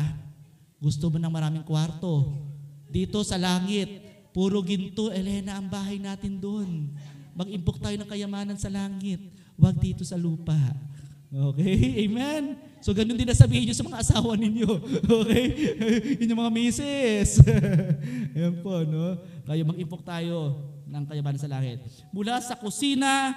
Gusto 0.78 1.10
mo 1.10 1.18
ng 1.18 1.26
maraming 1.26 1.66
kwarto. 1.66 2.38
Dito 2.86 3.26
sa 3.26 3.34
langit, 3.34 3.90
puro 4.30 4.62
ginto, 4.62 5.10
Elena, 5.10 5.58
ang 5.58 5.66
bahay 5.66 5.98
natin 5.98 6.38
doon. 6.38 6.94
Mag-impok 7.34 7.82
tayo 7.82 7.98
ng 7.98 8.06
kayamanan 8.06 8.58
sa 8.62 8.70
langit. 8.70 9.18
Huwag 9.58 9.74
dito 9.82 10.06
sa 10.06 10.14
lupa. 10.14 10.54
Okay? 11.28 11.76
Amen? 12.08 12.56
So, 12.80 12.96
ganun 12.96 13.18
din 13.20 13.28
na 13.28 13.36
sabihin 13.36 13.68
nyo 13.68 13.76
sa 13.76 13.84
mga 13.84 14.00
asawa 14.00 14.32
ninyo. 14.34 14.70
Okay? 15.22 15.46
Inyong 16.24 16.40
mga 16.40 16.54
misis. 16.54 17.42
Ayan 18.32 18.60
po, 18.64 18.80
no? 18.84 19.20
Kayo 19.44 19.62
mag-impok 19.68 20.02
tayo 20.04 20.56
ng 20.88 21.04
kayamanan 21.04 21.40
sa 21.40 21.50
langit. 21.50 21.84
Mula 22.12 22.40
sa 22.40 22.56
kusina, 22.56 23.36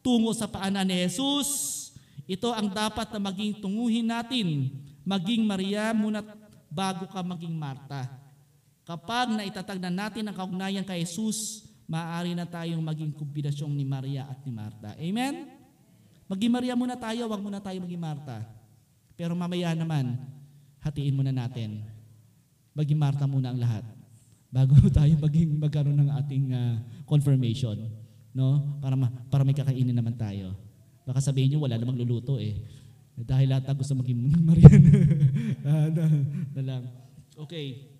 tungo 0.00 0.32
sa 0.32 0.48
paanan 0.48 0.88
ni 0.88 0.96
Jesus, 1.04 1.92
ito 2.24 2.48
ang 2.50 2.72
dapat 2.72 3.10
na 3.12 3.20
maging 3.20 3.60
tunguhin 3.60 4.06
natin. 4.08 4.72
Maging 5.06 5.44
Maria 5.44 5.92
muna 5.92 6.24
bago 6.72 7.06
ka 7.06 7.20
maging 7.22 7.54
Marta. 7.54 8.08
Kapag 8.86 9.34
naitatag 9.34 9.82
na 9.82 9.90
natin 9.90 10.26
ang 10.26 10.36
kaugnayan 10.36 10.86
kay 10.86 11.02
Jesus, 11.02 11.66
maaari 11.86 12.34
na 12.34 12.46
tayong 12.46 12.82
maging 12.82 13.14
kombinasyong 13.14 13.74
ni 13.74 13.82
Maria 13.86 14.26
at 14.26 14.42
ni 14.42 14.50
Marta. 14.54 14.94
Amen? 14.98 15.55
Maging 16.26 16.52
Maria 16.52 16.74
muna 16.74 16.98
tayo, 16.98 17.30
wag 17.30 17.42
muna 17.42 17.62
tayo 17.62 17.78
maging 17.78 18.02
Marta. 18.02 18.42
Pero 19.14 19.38
mamaya 19.38 19.70
naman, 19.78 20.18
hatiin 20.82 21.14
muna 21.14 21.30
natin. 21.30 21.86
Maging 22.74 22.98
Marta 22.98 23.24
muna 23.30 23.54
ang 23.54 23.58
lahat. 23.62 23.86
Bago 24.50 24.74
tayo 24.98 25.14
maging 25.22 25.54
magkaroon 25.62 25.98
ng 26.02 26.10
ating 26.18 26.44
ah, 26.50 26.82
confirmation. 27.06 27.78
No? 28.34 28.78
Para, 28.82 28.98
ma- 28.98 29.14
para 29.30 29.46
may 29.46 29.54
kakainin 29.54 29.94
naman 29.94 30.18
tayo. 30.18 30.52
Baka 31.06 31.22
sabihin 31.22 31.54
nyo, 31.54 31.62
wala 31.62 31.78
namang 31.78 31.96
luluto 32.02 32.42
eh. 32.42 32.58
Dahil 33.16 33.48
lahat 33.48 33.70
gusto 33.72 33.94
maging 33.94 34.20
Mariana. 34.48 34.90
Ah, 35.66 35.90
na, 35.90 36.04
na 36.54 36.62
lang. 36.62 36.82
Okay. 37.34 37.90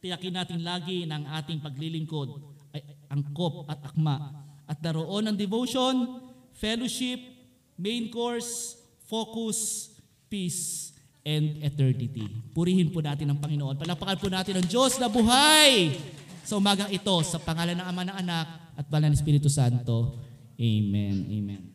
Tiyakin 0.00 0.32
natin 0.40 0.64
lagi 0.64 1.04
ng 1.04 1.28
ating 1.36 1.60
paglilingkod 1.60 2.32
ay 2.72 2.80
angkop 3.12 3.68
at 3.68 3.80
akma. 3.92 4.40
At 4.64 4.80
daroon 4.80 5.28
ng 5.28 5.36
devotion, 5.36 6.16
fellowship, 6.56 7.33
main 7.78 8.10
course, 8.10 8.78
focus, 9.06 9.90
peace, 10.30 10.94
and 11.24 11.64
eternity. 11.64 12.28
Purihin 12.52 12.92
po 12.92 13.00
natin 13.00 13.32
ang 13.32 13.40
Panginoon. 13.40 13.80
Palakpakan 13.80 14.18
po 14.20 14.28
natin 14.28 14.60
ang 14.60 14.66
Diyos 14.68 15.00
na 15.00 15.08
buhay 15.08 15.96
sa 16.44 16.60
umagang 16.60 16.92
ito 16.92 17.16
sa 17.24 17.40
pangalan 17.40 17.80
ng 17.80 17.86
Ama 17.88 18.02
ng 18.04 18.16
Anak 18.20 18.46
at 18.76 18.86
Banal 18.92 19.10
ng 19.10 19.16
Espiritu 19.16 19.48
Santo. 19.48 20.20
Amen. 20.60 21.16
Amen. 21.32 21.73